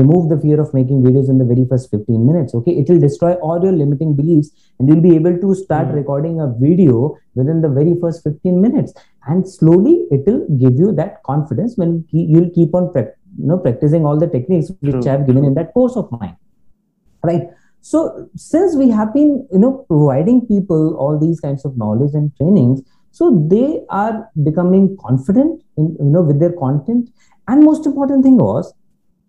[0.00, 2.72] remove the fear of making videos in the very first 15 minutes okay?
[2.72, 5.94] It will destroy all your limiting beliefs and you'll be able to start Hmm.
[6.00, 8.94] recording a video within the very first 15 minutes.
[9.26, 13.58] And slowly it will give you that confidence when you'll keep on prac- you know
[13.58, 16.36] practicing all the techniques which True, i have given in that course of mine
[17.22, 17.48] right?
[17.80, 22.34] So since we have been you know providing people all these kinds of knowledge and
[22.36, 27.10] trainings so they are becoming confident in you know with their content.
[27.48, 28.72] And most important thing was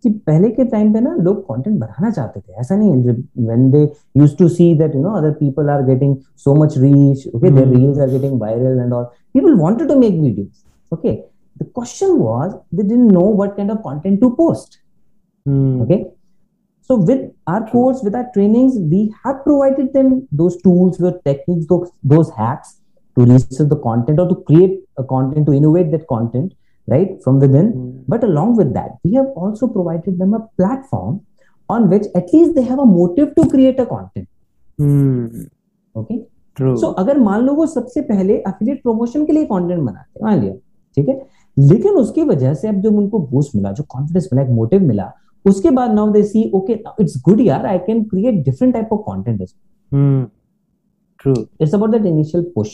[0.05, 3.69] कि पहले के time पे ना लोग content बढ़ाना चाहते थे। ऐसा नहीं है when
[3.71, 3.83] they
[4.17, 7.67] use to see that you know other people are getting so much reach okay their
[7.67, 9.03] reels are getting viral and all
[9.33, 11.13] people wanted to make videos okay
[11.55, 14.79] the question was they didn't know what kind of content to post
[15.81, 16.03] okay
[16.89, 21.89] so with our course with our trainings we have provided them those tools those techniques
[22.07, 22.77] those hacks
[23.17, 26.51] to reach the content और to create a content to innovate that content
[26.87, 27.91] right from within Mm.
[28.13, 31.15] but along with that we have also provided them a platform
[31.69, 34.27] on which at least they have a motive to create a content
[34.79, 35.45] Hmm.
[35.95, 36.17] okay
[36.57, 36.75] True.
[36.81, 40.39] So अगर मान लो वो सबसे पहले affiliate promotion के लिए content बनाते हैं मान
[40.41, 40.53] लिया
[40.97, 41.15] ठीक है
[41.57, 45.11] लेकिन उसकी वजह से अब जब उनको बूस्ट मिला जो कॉन्फिडेंस मिला एक मोटिव मिला
[45.45, 49.01] उसके बाद now they see okay it's good यार I can create different type of
[49.11, 49.47] content
[49.91, 50.23] Hmm.
[51.19, 51.35] True.
[51.63, 52.71] it's about that initial push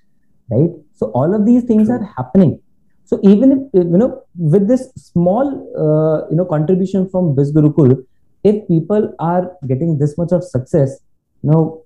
[0.50, 1.96] right so all of these things True.
[1.96, 2.60] are happening
[3.04, 5.46] so even if you know with this small
[5.76, 8.06] uh, you know contribution from Biz Gurukul
[8.44, 11.00] if people are getting this much of success
[11.43, 11.83] know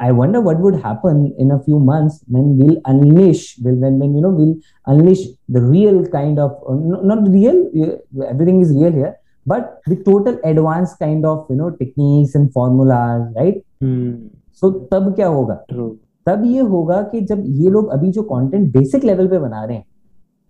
[0.00, 4.14] i wonder what would happen in a few months when we'll unleash when when, when
[4.14, 4.54] you know we'll
[4.86, 6.74] unleash the real kind of uh,
[7.12, 9.14] not real uh, everything is real here
[9.46, 14.14] but the total advanced kind of you know techniques and formulas right Hmm.
[14.60, 15.90] so तब क्या होगा True.
[16.26, 19.76] तब ये होगा कि जब ये लोग अभी जो कंटेंट बेसिक लेवल पे बना रहे
[19.76, 19.84] हैं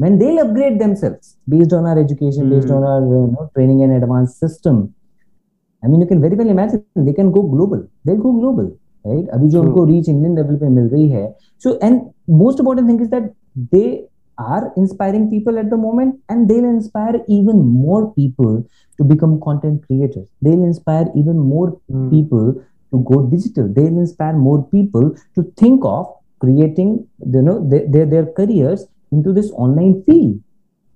[0.01, 2.77] when they'll upgrade themselves based on our education based Hmm.
[2.77, 4.79] on our you know, training and advanced system
[5.84, 8.68] i mean you can very well imagine they can go global they'll go global
[9.12, 9.68] right अभी जो True.
[9.68, 11.24] उनको reach Indian level पे मिल रही है
[11.66, 12.04] so and
[12.42, 13.32] most important thing is that
[13.74, 13.88] they
[14.38, 18.56] are inspiring people at the moment and they'll inspire even more people
[19.02, 22.08] to become content creators they'll inspire even more Hmm.
[22.14, 22.48] people
[22.94, 25.06] to go digital they'll inspire more people
[25.38, 26.08] to think of
[26.46, 26.90] creating
[27.36, 30.34] you know their, their, their careers into this online field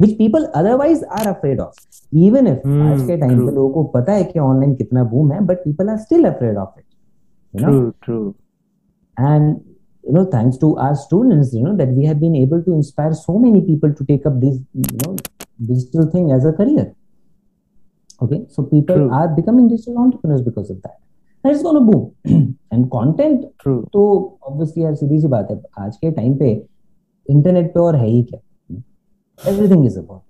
[0.03, 1.81] Which people otherwise are afraid of
[2.27, 3.53] even if Hmm, आज के time पे.
[3.55, 6.79] लोगों को पता है कि online कितना boom है but people are still afraid of
[6.79, 6.85] it
[7.55, 7.93] know True.
[8.07, 8.35] True.
[9.17, 9.49] and
[10.05, 13.17] you know thanks to our students you know that we have been able to inspire
[13.19, 15.11] so many people to take up this you know
[15.73, 16.85] digital thing as a career
[18.21, 19.11] okay so people True.
[19.19, 20.97] are becoming digital entrepreneurs because of that
[21.45, 23.79] and it's going to boom and content True.
[23.93, 24.07] तो
[24.51, 26.51] obviously यार सीधी सी बात है आज के time पे
[27.27, 28.41] internet पे और है ही क्या
[29.45, 30.23] Everything is about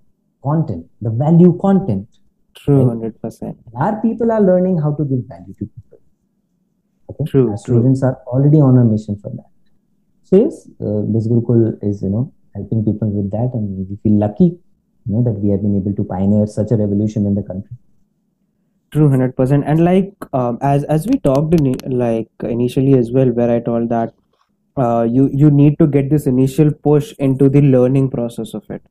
[0.43, 2.07] content, the value content.
[2.55, 3.57] True, hundred percent.
[3.75, 5.99] Our people are learning how to give value to people.
[7.09, 7.49] Okay, true.
[7.49, 7.77] Our true.
[7.77, 9.49] students are already on a mission for that.
[10.23, 14.19] So yes, uh, this Gurukul is you know helping people with that, and we feel
[14.19, 14.45] lucky,
[15.05, 17.75] you know, that we have been able to pioneer such a revolution in the country
[18.93, 21.73] true 100% and like um, as as we talked in,
[22.03, 24.13] like initially as well where i told that
[24.77, 28.81] uh, you you need to get this initial push into the learning process of it.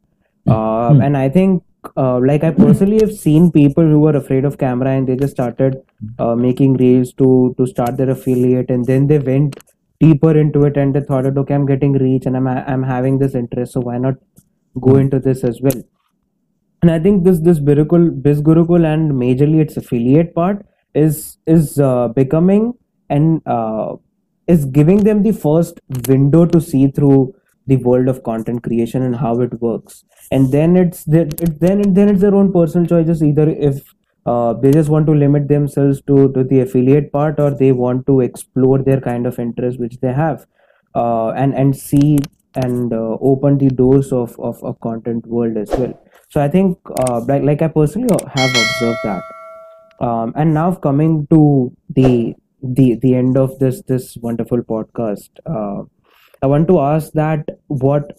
[0.49, 1.01] Uh, Hmm.
[1.03, 1.63] and I think
[1.97, 5.35] uh, like I personally have seen people who were afraid of camera and they just
[5.35, 5.77] started
[6.19, 9.59] uh, making reels to to start their affiliate, and then they went
[10.01, 13.35] deeper into it and they thought okay, I'm getting reach and I'm I'm having this
[13.35, 14.15] interest, so why not
[14.81, 15.83] go into this as well?
[16.83, 20.65] and I think this this Birukul, Biz Gurukul and majorly its affiliate part
[20.95, 22.73] is is uh, becoming
[23.09, 23.97] and uh,
[24.55, 27.35] is giving them the first window to see through
[27.67, 30.05] the world of content creation and how it works.
[30.31, 33.23] And then it's the, it, then then it's their own personal choices.
[33.23, 33.95] Either if
[34.27, 38.07] uh, they just want to limit themselves to to the affiliate part or they want
[38.07, 40.47] to explore their kind of interest which they have
[40.95, 42.19] uh, and and see
[42.55, 45.99] and uh, open the doors of, of a content world as well.
[46.29, 49.23] So i think uh, like, like i personally have observed that.
[50.01, 55.83] Um, and now coming to the the the end of this this wonderful podcast uh,
[56.43, 58.13] i want to ask that what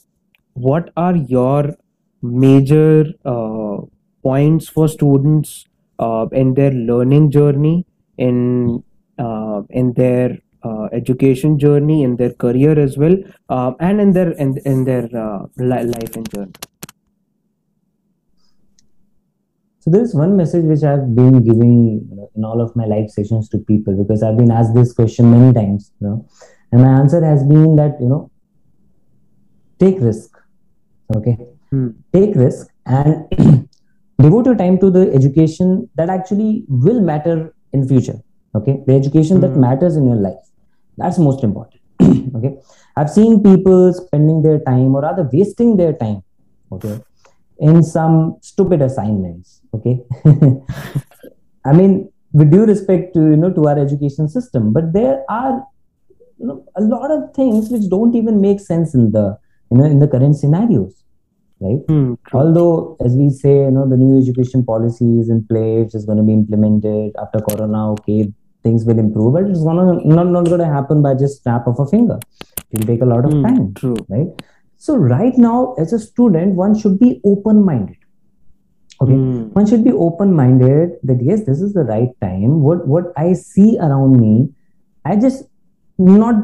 [0.54, 1.76] what are your
[2.22, 3.78] major uh,
[4.22, 5.66] points for students
[6.00, 7.86] uh, in their learning journey
[8.18, 8.84] in
[9.18, 13.16] uh, in their uh, education journey in their career as well
[13.50, 16.54] uh, and in their in, in their uh, li- life and journey
[19.84, 22.86] So there is one message which I've been giving you know, in all of my
[22.86, 26.26] live sessions to people because I've been asked this question many times, you know,
[26.72, 28.32] and my answer has been that you know,
[29.82, 30.30] take risk,
[31.14, 31.38] okay,
[31.70, 31.90] Hmm.
[32.14, 33.28] take risk and
[34.22, 38.20] devote your time to the education that actually will matter in future,
[38.56, 39.60] okay, the education that Hmm.
[39.68, 40.44] matters in your life,
[40.96, 41.82] that's most important,
[42.38, 42.56] okay.
[42.96, 46.22] I've seen people spending their time or rather wasting their time,
[46.72, 47.02] okay,
[47.70, 48.16] in some
[48.52, 49.96] stupid assignments okay
[51.70, 51.92] i mean
[52.40, 55.54] with due respect to you know to our education system but there are
[56.40, 59.26] you know a lot of things which don't even make sense in the
[59.72, 60.94] you know in the current scenarios
[61.66, 61.80] right?
[61.88, 62.40] True.
[62.40, 66.18] Although, as we say, you know, the new education policy is in place, is going
[66.18, 67.94] to be implemented after Corona.
[67.94, 68.34] Okay,
[68.64, 71.80] things will improve, but it's gonna not not going to happen by just snap of
[71.80, 72.18] a finger.
[72.72, 73.96] It will take a lot of Hmm, time, true.
[74.10, 74.28] right?
[74.86, 77.96] So right now, as a student, one should be open-minded.
[79.04, 82.58] Okay, Hmm, one should be open-minded that yes, this is the right time.
[82.66, 84.34] What what I see around me,
[85.12, 85.46] I just
[85.98, 86.42] not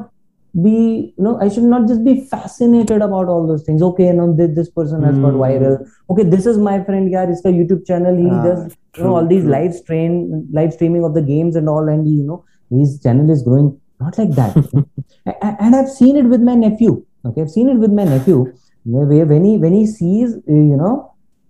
[0.67, 3.81] be you know I should not just be fascinated about all those things.
[3.89, 5.43] Okay, you know this, this person has got Hmm.
[5.43, 5.75] viral.
[6.15, 7.11] Okay, this is my friend.
[7.17, 8.17] Yeah, this YouTube channel.
[8.23, 8.63] He Ah, does
[8.97, 9.51] you know all these true.
[9.57, 12.39] live stream live streaming of the games and all, and you know
[12.79, 13.69] his channel is growing.
[14.07, 14.57] Not like that.
[15.61, 18.38] And I've seen it with my nephew Okay, I've seen it with my nephew.
[18.84, 20.94] Where when he when he sees uh, you know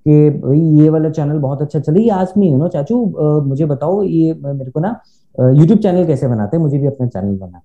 [0.07, 3.45] कि भाई ये वाला channel बहुत अच्छा चले ये आज मी you no चाचू अ,
[3.51, 4.89] मुझे बताओ ये अ, मेरे को ना
[5.61, 7.61] यूट्यूब चैनल कैसे बनाते हैं मुझे भी अपना चैनल बनाना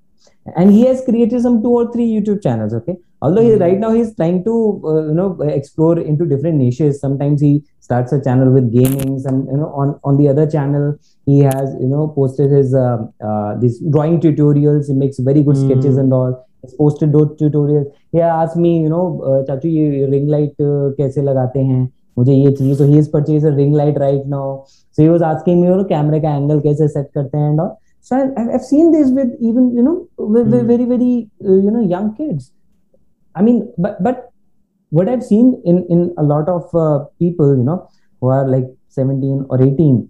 [0.60, 2.94] and he has created some two or three youtube channels okay
[3.28, 3.62] although he, Hmm.
[3.64, 4.54] right now he's trying to
[4.92, 5.26] uh, you know
[5.56, 7.52] explore into different niches sometimes he
[7.88, 10.88] starts a channel with gaming some you know on on the other channel
[11.32, 12.98] he has you know posted his uh,
[13.30, 15.66] uh, these drawing tutorials he makes very good Hmm.
[15.66, 20.11] sketches and all he's Posted those tutorials he asked me you know uh, चाचू ये
[20.11, 23.73] ring light uh, कैसे लगाते हैं मुझे ये चाहिए so he has purchased a ring
[23.73, 27.11] light right now so he was asking me you know कैमरे का एंगल कैसे सेट
[27.15, 27.71] करते हैं
[28.13, 30.67] I've seen this with even you know with, with Hmm.
[30.67, 32.53] very very uh, you know young kids
[33.35, 34.31] I mean but but
[34.91, 37.89] what I've seen in in a lot of uh, people you know
[38.21, 40.03] who are like 17 or 18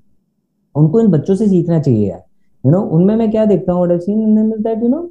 [0.77, 2.23] उनको इन बच्चों से सीखना चाहिए यार
[2.67, 4.89] you know उनमें मैं क्या देखता हूँ what I've seen in them is that you
[4.89, 5.11] know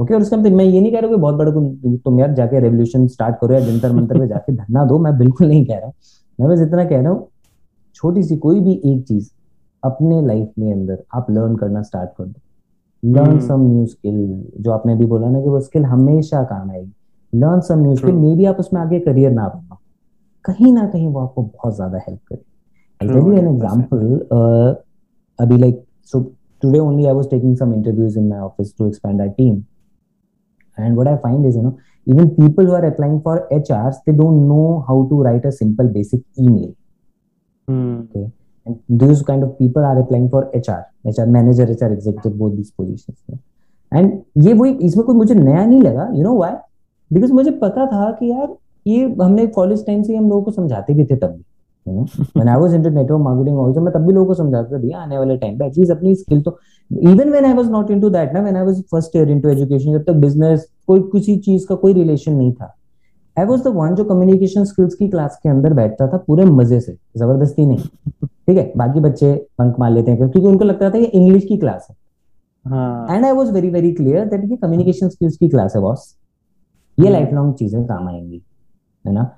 [0.00, 2.32] okay और उसका मतलब मैं ये नहीं कह रहा कि बहुत बड़ा तुम तुम यार
[2.34, 5.78] जाके रेवोल्यूशन स्टार्ट करो या जंतर मंतर पे जाके धरना दो मैं बिल्कुल नहीं कह
[5.78, 5.90] रहा।
[6.38, 7.28] मैं बस इतना कह रहा हूँ
[7.94, 9.30] छोटी सी कोई भी एक चीज़
[9.82, 12.40] अपने लाइफ में अंदर आप लर्न करना स्टार्ट कर दो।
[13.02, 13.38] लर्न.
[13.40, 16.92] सम न्यू स्किल जो आपने अभी बोला ना कि वो स्किल हमेशा काम आएगी।
[17.32, 19.78] Learn some new skill maybe आप उसमें आगे करियर ना बनाओ।
[20.44, 22.42] कहीं ना कहीं वो आपको बहुत ज़्यादा हेल्प करे।
[23.00, 23.56] I'll True, tell you an 100%.
[23.56, 24.74] example uh,
[25.38, 25.80] अभी like
[26.12, 26.20] so
[26.62, 29.66] today only I was taking some interviews in my office to expand our team.
[30.76, 34.12] And what I find is you know even people who are applying for HRs they
[34.12, 36.74] don't know how to write a simple basic email
[37.68, 37.94] Hmm,
[38.66, 42.70] and those kind of people are applying for HR, HR manager, HR executive, both these
[42.70, 43.18] positions.
[43.28, 43.38] yeah.
[43.92, 44.12] And
[44.46, 46.52] ये वही इसमें कोई मुझे नया नहीं लगा you know why
[47.10, 48.56] because मुझे पता था कि यार
[48.86, 51.42] ये हमने कॉलेज टाइम से ही हम लोगों को समझाते भी थे तब भी
[51.88, 54.72] you know when I was into network marketing also मैं तब भी लोगों को समझाता
[54.72, 56.58] था भैया आने वाले टाइम पे एटलीस्ट अपनी स्किल तो
[56.90, 59.92] even when I was not into that ना when I was first year into education
[59.92, 62.74] जब तक बिज़नेस कोई किसी चीज़ का कोई रिलेशन नहीं था
[63.38, 66.80] आई वाज द वन जो कम्युनिकेशन स्किल्स की क्लास के अंदर बैठता था पूरे मज़े
[66.80, 67.78] से ज़बरदस्ती नहीं
[68.48, 68.72] ठीक है?
[68.76, 71.96] बाकी बच्चे बंक मार लेते हैं क्योंकि उनको लगता था कि इंग्लिश की क्लास है।
[73.16, 76.14] And I was very very clear that ये कम्युनिकेशन स्किल्स की क्लास है बॉस
[76.98, 77.12] ये Hmm.
[77.12, 78.42] लाइफ लॉन्ग चीज़ें काम आएँगी
[79.04, 79.30] है ना?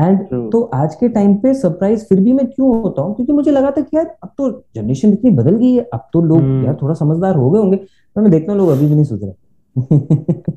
[0.00, 0.20] एंड
[0.52, 3.14] तो आज के टाइम पे सरप्राइज़ फिर भी मैं क्यों होता हूँ?
[3.14, 6.20] क्योंकि मुझे लगा था कि यार अब तो जनरेशन इतनी बदल गई है अब तो
[6.20, 6.64] लोग Hmm.
[6.66, 7.76] यार थोड़ा समझदार हो गए होंगे
[8.16, 9.32] पर मैं देखता हूँ लोग अभी भी नहीं सुधरे।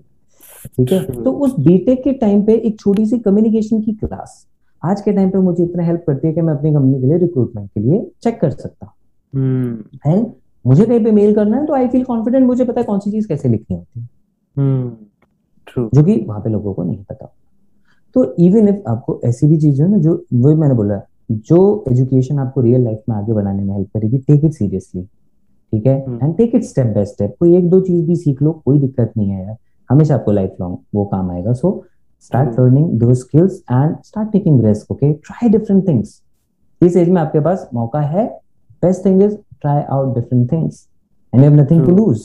[0.68, 1.24] ठीक है?
[1.24, 4.48] तो उस बीटेक के टाइम पे एक छोटी सी कम्युनिकेशन की क्लास
[4.84, 7.18] आज के टाइम पे मुझे इतना हेल्प करती है कि मैं अपनी कंपनी के लिए
[7.18, 8.94] रिक्रूटमेंट के लिए चेक कर सकता हूँ।
[9.34, 10.28] Hmm, एंड
[10.66, 13.12] मुझे कहीं पे मेल करना है तो आई फील कॉन्फिडेंट मुझे पता है कौन सी
[13.12, 14.08] चीज़ कैसे लिखनी होती है।
[14.58, 17.34] hmm, जो कि वहाँ पे लोगों को नहीं पता।
[18.16, 21.02] तो इवन इफ़ आपको ऐसी भी चीज़ है ना जो वही मैंने बोला
[21.32, 25.86] जो एजुकेशन आपको रियल लाइफ में आगे बढ़ाने में हेल्प करेगी टेक इट सीरियसली ठीक
[25.88, 25.96] है.
[26.24, 29.14] And take it step by step कोई एक दो चीज़ भी सीख लो कोई दिक्कत
[29.18, 29.56] नहीं है यार।
[29.90, 31.84] हमेशा आपको लाइफ लॉन्ग वो काम आएगा। So
[32.22, 32.60] start.
[32.60, 36.22] लर्निंग दो skills and start taking risk okay try different things
[36.82, 38.28] इस एज में आपके पास मौका है।
[38.84, 40.88] Best thing is try out different things
[41.34, 42.22] and have nothing to lose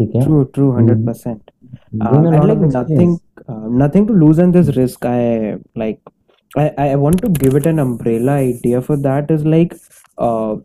[0.00, 0.22] ठीक है?
[0.22, 1.40] Hundred percent.
[1.40, 1.51] Gain
[2.00, 5.04] Um, and like nothing, uh, nothing to lose in this risk.
[5.04, 6.00] I like,
[6.54, 9.74] I, I want to give it an umbrella idea for that is like,
[10.18, 10.56] uh,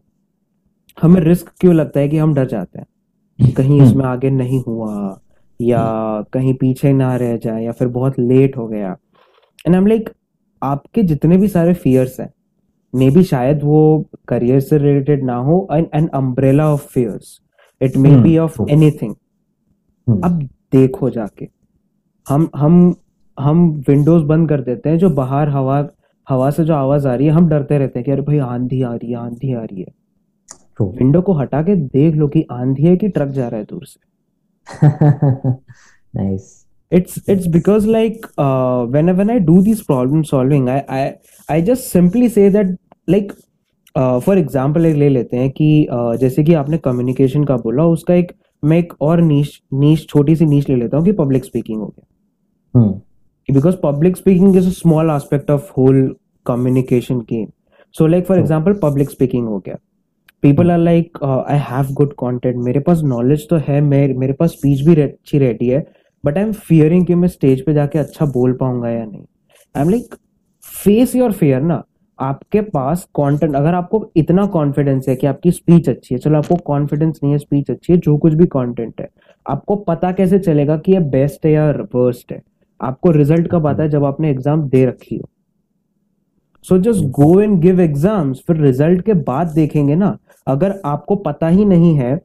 [1.01, 2.88] हमें risk क्यों लगता है कि हम डर जाते हैं?
[3.53, 5.20] कहीं हम्म। इसमें आगे नहीं हुआ
[5.62, 5.82] या
[6.34, 8.95] कहीं पीछे ना रह जाए या फिर बहुत लेट हो गया।
[9.68, 10.10] एंड आई लाइक
[10.64, 12.30] आपके जितने भी सारे फियर्स हैं
[12.95, 17.39] मे बी शायद वो करियर से रिलेटेड ना हो an an umbrella of fears
[17.82, 18.62] it may be of.
[18.70, 19.16] Anything
[20.24, 21.47] अब देखो जाके
[22.28, 22.95] हम हम
[23.38, 25.88] हम विंडोज़ बंद कर देते हैं जो बाहर हवा
[26.28, 28.82] हवा से जो आवाज़ आ रही है हम डरते रहते हैं कि अरे भाई आंधी
[28.82, 29.93] आ रही है आंधी आ रही है
[30.78, 30.89] True.
[30.97, 33.86] विंडो को हटा के देख लो कि आंधी है कि ट्रक जा रहा है दूर
[33.86, 34.05] से
[36.13, 36.65] nice.
[36.91, 41.01] it's it's because like uh, when when I do these problem solving I I
[41.49, 43.36] I just simply say that like
[43.95, 48.13] for example एक ले लेते हैं कि uh, जैसे कि आपने कम्युनिकेशन का बोला उसका
[48.13, 48.32] एक
[48.64, 51.88] मैं एक और नीच नीच छोटी सी नीच ले लेता हूँ कि पब्लिक स्पीकिंग हो
[51.88, 52.05] गया।
[53.49, 57.45] Because public speaking is a small aspect of whole communication game
[57.95, 59.76] so like for example public speaking हो गया।
[60.43, 64.51] People are like I have good content मेरे पास नॉलेज तो है मेरे, मेरे पास
[64.51, 65.86] स्पीच भी अच्छी रहती है
[66.24, 69.24] बट आई एम फियरिंग कि मैं स्टेज पे जाके अच्छा बोल पाऊँगा या नहीं।
[69.76, 70.16] I am like
[70.64, 71.84] face your fear ना।
[72.20, 76.55] आपके पास कंटेंट अगर आपको इतना कॉन्फिडेंस है कि आपकी स्पीच अच्छी है चलो आपको
[76.65, 79.09] कॉन्फिडेंस नहीं है स्पीच अच्छी है जो कुछ भी कंटेंट है
[79.45, 82.41] आपको पता कैसे चलेगा कि ये बेस्ट है या वर्स्ट है?
[82.80, 83.89] आपको रिज़ल्ट कब आता है?
[83.89, 85.30] जब आपने एग्ज़ाम दे रखी हो।
[86.65, 91.47] So just go and give exams फिर रिज़ल्ट के बाद देखेंगे ना। अगर आपको पता
[91.47, 92.20] ही नहीं है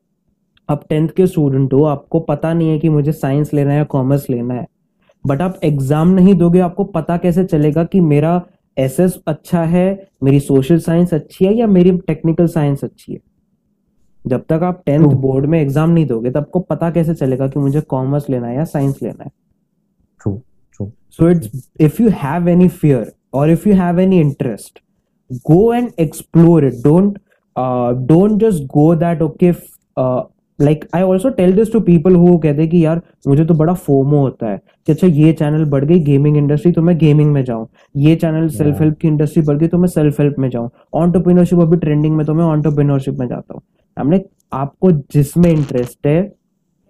[0.68, 3.84] आप टेंथ के स्टूडेंट हो आपको पता नहीं है कि मुझे साइंस लेना है या
[3.84, 4.66] कॉमर्स लेना है
[5.24, 8.40] बट आप एग्ज़ाम नहीं दोगे आपको पता कैसे चलेगा कि मेरा
[8.76, 9.86] एस एस अच्छा है
[10.22, 13.18] मेरी सोशल साइंस अच्छी है या मेरी टेक्निकल साइंस अच्छी है?
[14.26, 17.60] जब तक आप टेंथ बोर्ड में एग्ज़ाम नहीं दोगे तब आपको पता कैसे चलेगा कि
[17.60, 19.30] मुझे कॉमर्स लेना है या साइंस लेना है?
[21.10, 24.78] So it's if you have any fear और if you have any interest
[25.32, 27.18] go and explore it don't
[28.06, 29.52] don't just go that okay
[30.62, 34.20] like I also tell this to people who कहते कि यार मुझे तो बड़ा FOMO
[34.20, 37.66] होता है कि अच्छा ये चैनल बढ़ गई गेमिंग इंडस्ट्री तो मैं गेमिंग में जाऊँ।
[37.96, 41.60] ये चैनल सेल्फ हेल्प की इंडस्ट्री बढ़ गई तो मैं सेल्फ हेल्प में जाऊँ। ऑन्टरप्रीनरशिप
[41.60, 43.62] अभी ट्रेंडिंग में तो मैं ऑन्टरप्रीनरशिप में जाता हूँ।
[43.96, 46.32] हमने आपको जिसमें इंटरेस्ट है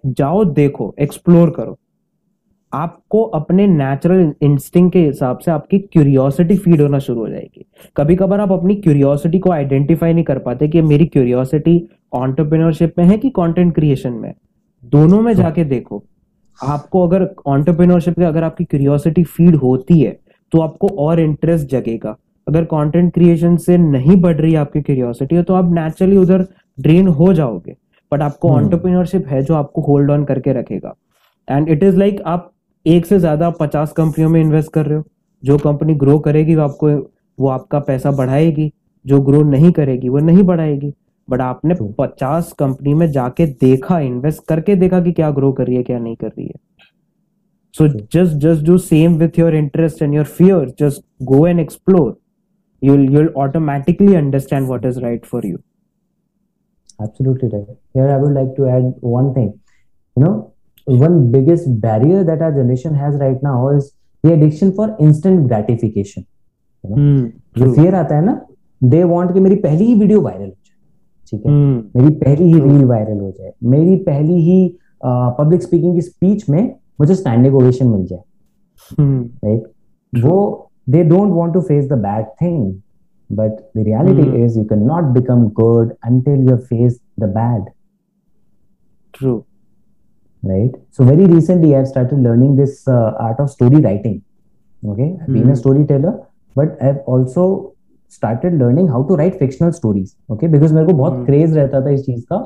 [0.03, 1.77] जाओ देखो एक्सप्लोर करो।
[2.73, 7.65] आपको अपने नेचुरल इंस्टिंग के हिसाब से आपकी क्यूरियोसिटी फ़ीड होना शुरू हो जाएगी।
[7.97, 11.77] कभी कभार आप अपनी क्यूरियोसिटी को आइडेंटिफाई नहीं कर पाते कि मेरी क्यूरियोसिटी
[12.13, 14.33] ऑन्टरप्रिनरशिप में है कि कंटेंट क्रिएशन में?
[14.83, 16.03] दोनों में जाके देखो।
[16.59, 20.17] आपको अगर ऑन्टरप्रिनरशिप में अगर आपकी क्यूरियोसिटी फ़ीड होती है
[20.51, 22.15] तो आपको और इंटरेस्ट जगेगा।
[22.47, 26.45] अगर कंटेंट क्रिएशन से नहीं बढ़ रही है आपकी क्यूरियोसिटी तो आप नेचुरली उधर
[26.77, 27.75] ड्रेन हो जाओगे।
[28.11, 30.93] बट आपको हम्म। ऑन्टरप्रिनरशिप है जो आपको होल्ड ऑन करके रखेगा।
[31.47, 32.51] एंड इट इज़ लाइक आप
[32.85, 35.03] एक से ज़्यादा पचास कंपनियों में इन्वेस्ट कर रहे हो।
[35.43, 36.89] जो कंपनी ग्रो करेगी वो आपको
[37.37, 38.71] वो आपका पैसा बढ़ाएगी।
[39.05, 40.93] जो ग्रो नहीं करेगी वो नहीं बढ़ाएगी।
[41.27, 45.75] बट आपने पचास कंपनी में जाके देखा इन्वेस्ट करके देखा कि क्या ग्रो कर रही
[45.75, 46.59] है क्या नहीं कर रही है
[47.75, 52.11] so just just do same with your interest and your fear just go and explore
[52.81, 55.59] you'll you'll automatically understand what is right for you
[56.99, 57.67] Absolutely right.
[57.93, 59.59] Here, I would like to add one thing.
[60.17, 60.53] You know,
[60.87, 63.87] one biggest barrier that our generation has right now is
[64.23, 66.25] the addiction for instant gratification.
[66.83, 67.23] You know, Hmm,
[67.57, 67.73] जो true.
[67.77, 68.35] fear आता है ना
[68.81, 70.55] they want कि मेरी पहली ही video viral हो
[71.31, 71.51] ठीक है?
[71.51, 76.01] हम्म। मेरी पहली ही हम्म। रील वायरल हो जाए। मेरी पहली ही पब्लिक स्पीकिंग की
[76.01, 76.63] स्पीच में
[76.99, 78.21] मुझे स्टैंडिंग ओवेशन मिल जाए।
[78.99, 79.63] हम्म। राइट
[80.13, 82.73] वो they don't want to face the bad thing
[83.29, 87.63] but the reality is you can not become good until you face the bad
[89.13, 89.35] true
[90.43, 95.53] right so very recently I started learning this art of story writing okay being a
[95.83, 96.19] storyteller
[96.55, 97.45] but I have also
[98.13, 101.25] started learning how to write fictional stories okay because मेरे को बहुत Hmm.
[101.25, 102.37] Craze रहता था इस चीज़ का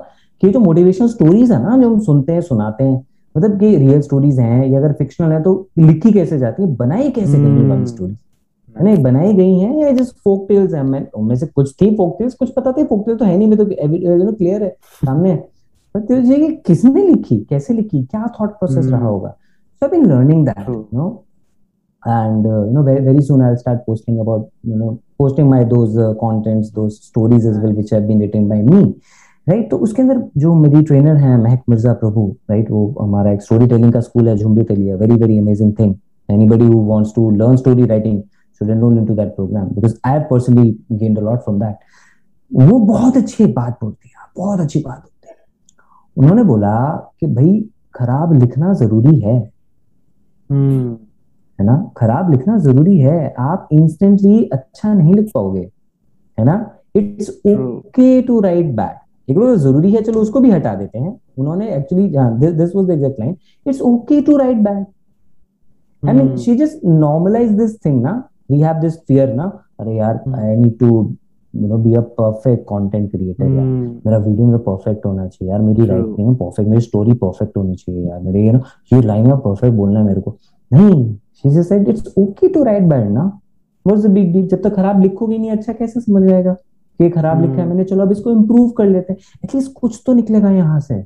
[0.44, 2.96] कि जो motivational stories है ना जो हम सुनते हैं सुनाते हैं
[3.36, 7.10] मतलब कि रियल स्टोरीज हैं या अगर फिक्शनल है तो लिखी कैसे जाती है बनाई
[7.12, 7.94] कैसे गई है वाली Hmm.
[7.94, 8.18] स्टोरीज
[8.76, 11.96] है ना बनाई गई हैं या जस्ट फोक टेल्स हैं मैं उनमें से कुछ थी
[11.96, 13.66] फोक टेल्स कुछ पता थी फोक टेल तो है नहीं मैं तो
[14.26, 14.70] नो क्लियर है
[15.06, 15.36] सामने
[15.96, 18.94] कि किसने लिखी कैसे लिखी क्या थॉट प्रोसेस Hmm.
[18.94, 19.36] रहा होगा
[19.82, 21.18] so i've been learning that True.
[22.08, 24.90] and uh, you know very, very soon i'll start posting about you know
[25.22, 28.84] posting my those uh, contents those stories as well which have been written by me
[29.48, 33.42] right तो उसके अंदर जो मेरी trainer है महक मिर्ज़ा प्रभु right वो हमारा एक
[33.42, 35.94] story telling का स्कूल है Jhumri Telaiya very very amazing thing
[36.50, 38.22] anybody who wants to learn story writing
[38.62, 41.76] should an into that program because I have personally gained a lot from that
[42.52, 45.38] वो बहुत अच्छी बात बोलती है बहुत अच्छी बात बोलते हैं।
[46.18, 46.76] उन्होंने बोला
[47.20, 47.60] कि भाई
[47.96, 49.38] खराब लिखना ज़रूरी है.
[50.50, 50.98] हम्म।
[51.60, 51.76] है ना?
[51.98, 55.68] खराब लिखना ज़रूरी है। आप इंस्टेंटली अच्छा नहीं लिख पाओगे
[56.38, 56.60] है ना?
[56.96, 61.20] It's okay to write bad एक लोग ज़रूरी है चलो उसको भी हटा देते हैं।
[61.38, 62.08] उन्होंने actually
[62.52, 63.36] this was the exact line
[63.68, 64.86] it's okay to write bad
[66.04, 68.12] mean, hmm, she just normalized this thing, na?
[68.50, 69.46] We have this fear, na?
[69.80, 70.20] अरे यार.
[70.28, 70.90] I need to,
[71.54, 73.66] you know, be a perfect content creator, यार.
[73.66, 77.76] hmm, मेरा video में perfect होना चाहिए यार। मेरी writing perfect मेरी स्टोरी परफेक्ट होनी
[77.76, 78.62] चाहिए यार। मेरे ये ना
[78.94, 80.38] ये लाइन में परफेक्ट बोलना है मेरे को।
[80.72, 83.24] नहीं। She just said it's okay to write bad ना
[83.86, 86.54] व्हाट्स द बिग डील जब तक खराब लिखोगे नहीं अच्छा कैसे समझ जाएगा?
[87.00, 89.20] कि खराब लिखा है हम्म। मैंने चलो अब इसको इम्प्रूव कर लेते हैं.
[89.44, 91.00] एटलीस्ट कुछ तो निकलेगा यहाँ से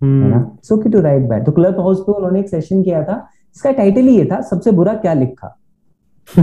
[0.00, 3.16] it's okay to write bad तो क्लब हाउस पे उन्होंने एक सेशन किया था।
[3.56, 5.48] इसका टाइटल ही ये था सबसे बुरा क्या लिखा?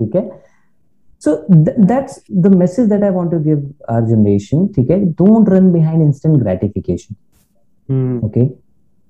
[0.00, 0.30] ठीक है?
[1.22, 5.00] So that's the message that I want to give our generation ठीक है?
[5.04, 7.14] Don't run behind instant gratification
[8.26, 8.48] okay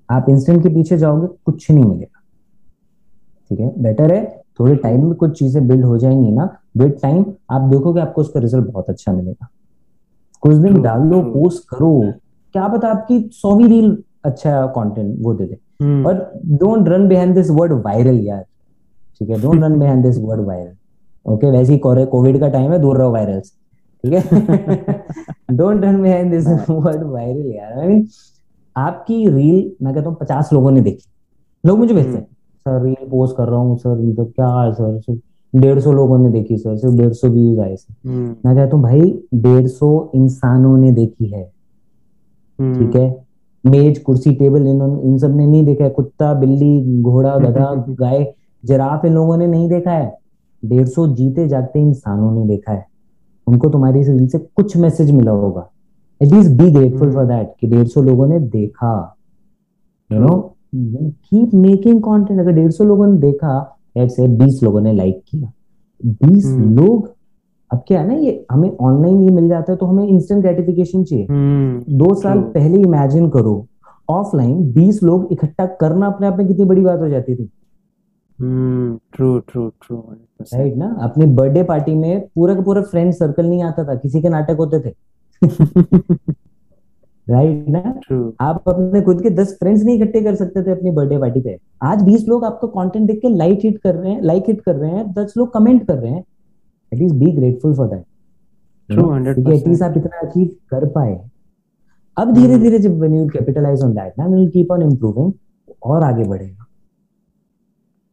[0.09, 2.16] आप इंस्टेंट के पीछे जाओगे कुछ नहीं मिलेगा।
[3.51, 3.71] ठीक है?
[3.83, 4.25] बेटर है
[4.59, 8.39] थोड़े टाइम में कुछ चीज़ें बिल्ड हो जाएँगी ना विद टाइम आप देखोगे आपको उसका
[8.39, 9.47] रिज़ल्ट बहुत अच्छा मिलेगा।
[10.43, 11.33] कुछ दिन डालो true.
[11.33, 12.01] पोस्ट करो।
[12.55, 17.33] क्या पता आपकी सौवीं रील अच्छा कंटेंट वो दे दे। हम्म और don't run behind
[17.35, 18.43] this word viral यार।
[19.19, 19.41] ठीक है?
[19.41, 20.75] Don't run behind this word viral
[21.25, 23.39] okay वैसे ही कोविड का टाइम है दूर रहो वायरल
[24.03, 25.03] ठीक है?
[25.51, 28.07] Don't run behind this word viral यार। आई मीन
[28.75, 31.05] आपकी रील मैं कहता हूँ पचास लोगों ने देखी।
[31.63, 32.27] लोग मुझे भेजते हैं।
[32.67, 34.99] सर रील पोस्ट कर रहा हूँ सर मतलब क्या है सर?
[34.99, 38.55] सिर्फ़ डेढ़ सौ लोगों ने देखी सर सिर्फ़ डेढ़ सौ व्यूज़ आए सर। हम्म। मैं
[38.55, 41.51] कहता हूँ भाई डेढ़ सौ इंसानों ने देखी है।
[42.59, 43.25] हम्म। ठीक है?
[43.65, 48.33] मेज कुर्सी टेबल इन इन सबने नहीं देखा है। कुत्ता बिल्ली घोड़ा गधा गाय
[48.65, 50.17] जिराफ इन लोगों ने नहीं देखा है।
[50.65, 52.85] डेढ़ सौ जीते जागते इंसानों ने देखा है।
[53.47, 55.69] उनको तुम्हारी इस रील से कुछ मैसेज मिला होगा।
[56.21, 59.17] At least be grateful for that कि डेढ़ सौ लोगों ने देखा।
[60.11, 64.81] You know keep making content अगर डेढ़ सौ लोगों ने देखा लेट्स से बीस लोगों
[64.81, 65.51] ने लाइक किया।
[66.05, 67.15] बीस हम्म। लोग
[67.73, 71.03] अब क्या है ना ये हमें ऑनलाइन ये मिल जाता है तो हमें इंस्टेंट ग्रेटिफिकेशन
[71.03, 72.39] चाहिए। हम्म। दो साल.
[72.39, 73.67] पहले इमेजिन करो
[74.09, 77.49] ऑफलाइन बीस लोग इकट्ठा करना अपने आप में कितनी बड़ी बात हो जाती थी।
[78.39, 79.97] हम्म ट्रू ट्रू ट्रू
[80.41, 80.97] राइट ना?
[81.01, 84.55] अपनी बर्थडे पार्टी में पूरा का पूरा फ्रेंड सर्कल नहीं आता था किसी के नाटक
[84.59, 84.93] होते थे।
[87.29, 88.01] राइट right, ना?
[88.07, 91.41] ट्रू आप अपने खुद के दस फ्रेंड्स नहीं इकट्ठे कर सकते थे अपनी बर्थडे पार्टी
[91.41, 94.61] पे। आज बीस लोग आपका कंटेंट देख के लाइक हिट कर रहे हैं लाइक हिट
[94.61, 96.23] कर रहे हैं दस लोग कमेंट कर रहे हैं।
[96.93, 98.05] At least be grateful for that
[98.93, 99.53] True, 100%.
[99.53, 101.29] At least आप इतना अचीव कर पाए।
[102.17, 105.31] अब धीरे। धीरे जब when you capitalize on that ना will keep on improving
[105.83, 106.65] और आगे बढ़ेगा।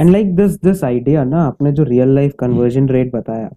[0.00, 3.50] and like this this idea ना आपने जो रियल लाइफ कन्वर्जन रेट बताया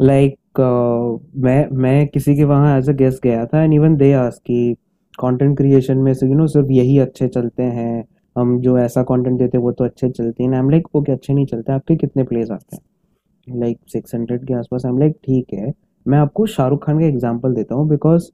[0.00, 4.42] लाइक मैं मैं किसी के वहाँ एज अ गेस्ट गया था एंड इवन दे आस्क
[4.42, 4.74] कि
[5.18, 8.04] कंटेंट क्रिएशन में से यू नो सिर्फ़ यही अच्छे चलते हैं
[8.36, 11.12] हम जो ऐसा कंटेंट देते हैं वो तो अच्छे चलते हैं आई एम लाइक ओके
[11.12, 13.58] अच्छे नहीं चलते आपके कितने प्लेस आते हैं?
[13.60, 15.72] लाइक सिक्स हंड्रेड के आसपास आई एम लाइक ठीक है
[16.06, 18.30] मैं आपको शाहरुख खान का एग्ज़ाम्पल देता हूँ because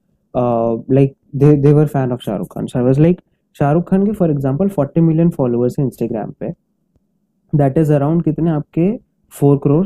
[0.93, 2.65] like they they were fan of Shahrukh Khan.
[2.65, 3.21] So I was like
[3.55, 6.51] Shahrukh Khan के for example forty million followers हैं इंस्टाग्राम पे.
[7.53, 8.91] दैट इज़ अराउंड कितने आपके?
[9.33, 9.85] फोर करोड़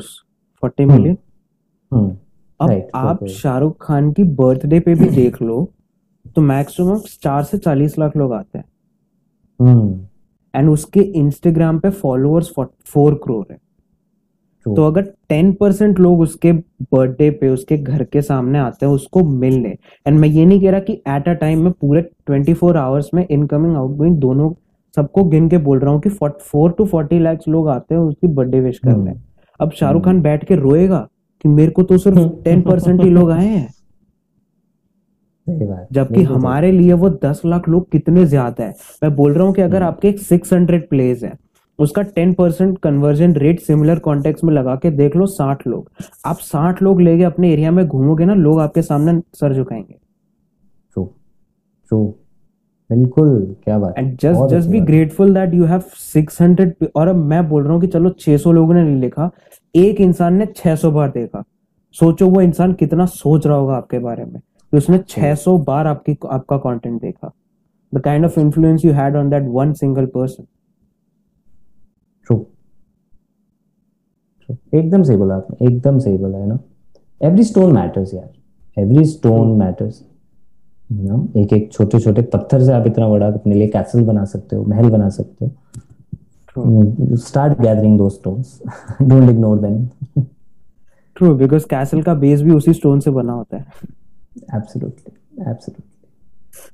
[0.63, 1.17] फोर्टी मिलियन
[2.59, 3.25] अब right, आप.
[3.25, 5.69] शाहरुख खान की बर्थडे पे भी देख लो
[6.35, 8.65] तो मैक्सिमम चार से चालीस लाख लोग आते हैं।
[9.59, 10.05] हम्म।
[10.53, 12.51] एंड उसके इंस्टाग्राम पे फॉलोअर्स
[12.85, 13.57] फोर करोड़ है.
[14.65, 16.51] तो अगर टेन परसेंट लोग उसके
[16.93, 19.69] बर्थडे पे उसके घर के सामने आते हैं उसको मिलने।
[20.07, 23.09] एंड मैं ये नहीं कह रहा कि एट अ टाइम में पूरे ट्वेंटी फोर आवर्स
[23.13, 24.51] में इनकमिंग आउटगोइंग दोनों
[24.97, 28.27] सबको गिन के बोल रहा हूँ कि फोर टू फोर्टी लैक्स लोग आते हैं उसकी
[28.27, 29.21] बर्थडे विश करने। हम्म,
[29.59, 31.07] अब शाहरुख खान बैठ के रोएगा?
[31.43, 33.67] कि मेरे को तो सिर्फ़ टेन परसेंट ही लोग आए हैं।
[35.93, 38.73] जबकि हमारे लिए वो दस लाख लोग कितने ज़्यादा है।
[39.03, 41.35] मैं बोल रहा हूँ कि अगर हम्म। आपके एक सिक्स हंड्रेड प्लेस है
[41.79, 45.89] उसका ten percent conversion rate similar context में लगा के देख लो साठ लोग।
[46.25, 49.93] आप साठ लोग लेके अपने एरिया में घूमोगे ना लोग आपके सामने सर झुकाएँगे।
[50.95, 51.03] ट्रू
[51.91, 52.03] ट्रू
[52.89, 55.83] बिल्कुल क्या बात। And just just be grateful that you have
[56.15, 59.29] 600 और अब मैं बोल रहा हूँ कि चलो 600 लोगों ने नहीं लिखा।
[59.77, 61.43] एक इंसान ने 600 बार देखा।
[61.91, 66.17] सोचो वो इंसान कितना सोच रहा होगा आपके बारे में। कि उसने 600 बार आपकी,
[66.31, 67.31] आपका कंटेंट देखा।
[67.95, 70.45] The kind of influence you had on that one single person
[74.73, 76.59] एकदम सही बोला आपने, एकदम सही बोला, है ना?
[77.21, 78.29] एवरी स्टोन मैटर्स यार।
[78.81, 80.03] एवरी स्टोन मैटर्स
[81.37, 84.63] एक एक छोटे छोटे पत्थर से आप इतना बड़ा अपने लिए कैसल बना सकते हो,
[84.63, 85.51] महल बना सकते हो।
[87.27, 88.59] स्टार्ट गैदरिंग दो stones
[89.01, 90.23] don't ignore them
[91.15, 93.65] true because castle का बेस भी उसी स्टोन से बना होता है
[94.55, 95.85] absolutely absolutely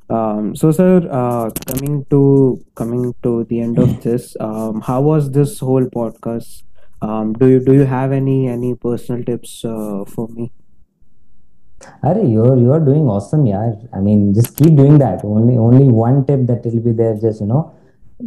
[0.09, 5.31] Um, so, sir, uh, coming to coming to the end of this, um, how was
[5.31, 6.63] this whole podcast?
[7.01, 10.51] Um, do you do you have any any personal tips uh, for me?
[12.01, 13.73] Are you're you're doing awesome, yeah.
[13.93, 15.23] I mean, just keep doing that.
[15.25, 17.15] Only only one tip that will be there.
[17.15, 17.73] Just you know,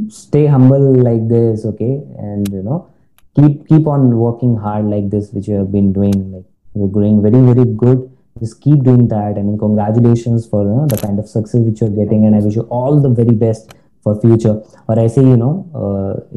[0.09, 2.87] stay humble like this, okay, and you know,
[3.35, 6.31] keep keep on working hard like this, which you have been doing.
[6.31, 6.45] Like
[6.75, 8.09] you're doing very very good.
[8.39, 9.37] Just keep doing that.
[9.37, 12.39] I mean, congratulations for you know, the kind of success which you're getting, and I
[12.39, 15.49] wish you all the very best for future और ऐसे ही you know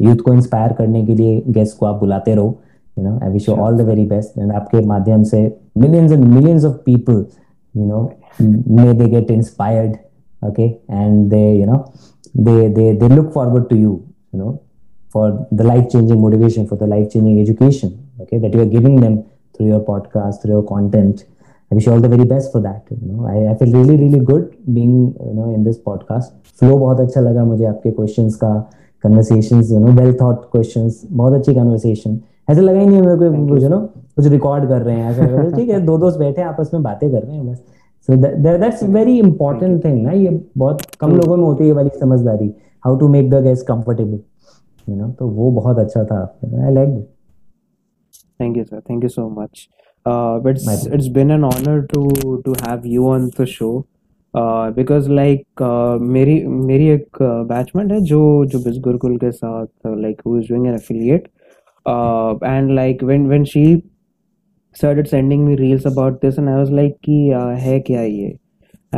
[0.06, 2.58] youth को inspire करने के लिए guest को आप बुलाते रहो
[2.98, 5.40] you know I wish you all the very best and आपके माध्यम से
[5.78, 7.24] millions and millions of people
[7.76, 8.02] you know
[8.40, 9.96] may they get inspired
[10.46, 11.78] okay and they you know
[12.35, 13.93] they they they look forward to you
[14.31, 14.61] you know
[15.09, 17.91] for the life changing motivation for the life changing education
[18.21, 19.23] okay that you are giving them
[19.53, 21.25] through your podcast through your content
[21.71, 22.83] I wish you all the very best for that.
[22.89, 26.31] You know, I, I feel really really good being you know in this podcast.
[26.59, 28.53] Flow बहुत अच्छा लगा मुझे आपके questions का
[29.05, 32.15] conversations you know well thought questions बहुत अच्छी conversation
[32.49, 33.81] ऐसा लगा ही नहीं मेरे को you know
[34.15, 37.21] कुछ रिकॉर्ड कर रहे हैं ऐसा ठीक है दो दोस्त बैठे आपस में बातें कर
[37.21, 37.63] रहे हैं बस
[38.09, 42.53] so that's very important thing ना ये बहुत कम लोगों में होती है वाली समझदारी
[42.85, 44.19] how to make the guest comfortable
[44.89, 46.21] you know तो वो बहुत अच्छा था
[46.65, 47.07] I like it
[48.39, 48.81] Thank you, sir.
[48.87, 49.69] Thank you so much.
[50.05, 53.85] Uh, it's, it's been an honor to to have you on the show.
[54.33, 59.87] Uh, because like uh, मेरी मेरी एक बैचमेंट है जो जो बिज गुरुकुल के साथ
[60.03, 61.27] like who is doing an affiliate
[61.85, 63.63] uh, and like when when she
[64.79, 67.17] started sending me reels about this, and I was like, "Ki
[67.65, 68.39] hai kya ye?"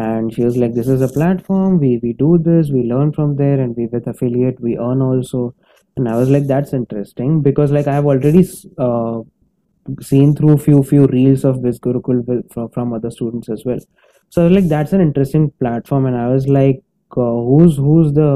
[0.02, 1.80] And she was like, "This is a platform.
[1.86, 2.72] We we do this.
[2.78, 5.44] We learn from there, and we with affiliate we earn also."
[5.98, 8.44] And I was like, "That's interesting because like I have already
[8.88, 9.22] uh,
[10.12, 13.80] seen through few few reels of this Gurukul from, from other students as well."
[14.30, 16.84] So I was like, "That's an interesting platform," and I was like,
[17.18, 18.32] uh, "Who's who's the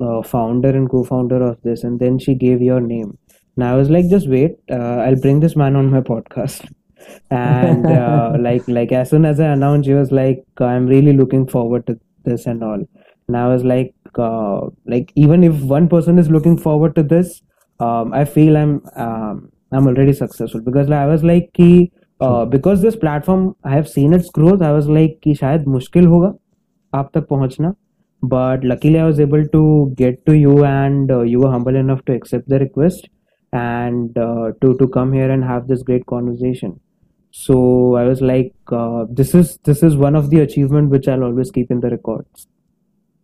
[0.00, 3.18] uh, founder and co-founder of this?" And then she gave your name
[3.55, 6.69] and I was like just wait uh, I'll bring this man on my podcast
[7.29, 11.47] and uh, like like as soon as I announced she was like I'm really looking
[11.47, 12.83] forward to this and all
[13.27, 17.41] and I was like uh, like even if one person is looking forward to this
[17.79, 21.91] um, I feel I'm um, I'm already successful because I was like कि
[22.21, 26.07] uh, because this platform I have seen its growth I was like कि शायद मुश्किल
[26.07, 26.33] होगा
[26.99, 27.75] आप तक पहुंचना
[28.21, 32.03] but luckily I was able to get to you and uh, you were humble enough
[32.05, 33.07] to accept the request
[33.53, 36.79] and uh, to to come here and have this great conversation
[37.35, 41.23] so I was like uh, this is this is one of the achievement which I'll
[41.23, 42.47] always keep in the records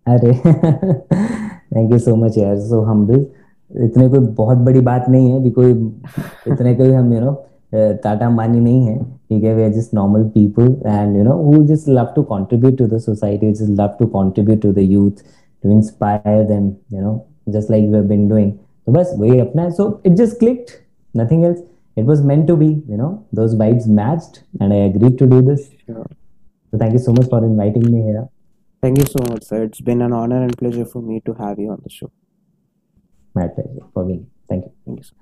[0.06, 3.26] अरे thank you so much यार so humble
[3.72, 5.72] इतने कोई बहुत बड़ी बात नहीं है भी कोई
[6.52, 7.32] इतने कोई हम यू नो
[8.04, 11.64] टाटा मानी नहीं है ठीक है we are just normal people and you know who
[11.68, 15.24] just love to contribute to the society just love to contribute to the youth
[15.64, 17.20] to inspire them you know
[17.58, 18.52] just like we have been doing
[18.86, 20.72] तो बस वही अपना है so it just clicked
[21.22, 21.64] nothing else
[22.02, 25.38] it was meant to be you know those vibes matched and i agreed to do
[25.50, 26.08] this Sure.
[26.72, 28.24] so thank you so much for inviting me here
[28.84, 31.62] thank you so much sir it's been an honor and pleasure for me to have
[31.66, 32.10] you on the show
[33.40, 34.18] my pleasure for me
[34.50, 35.16] thank you thank you so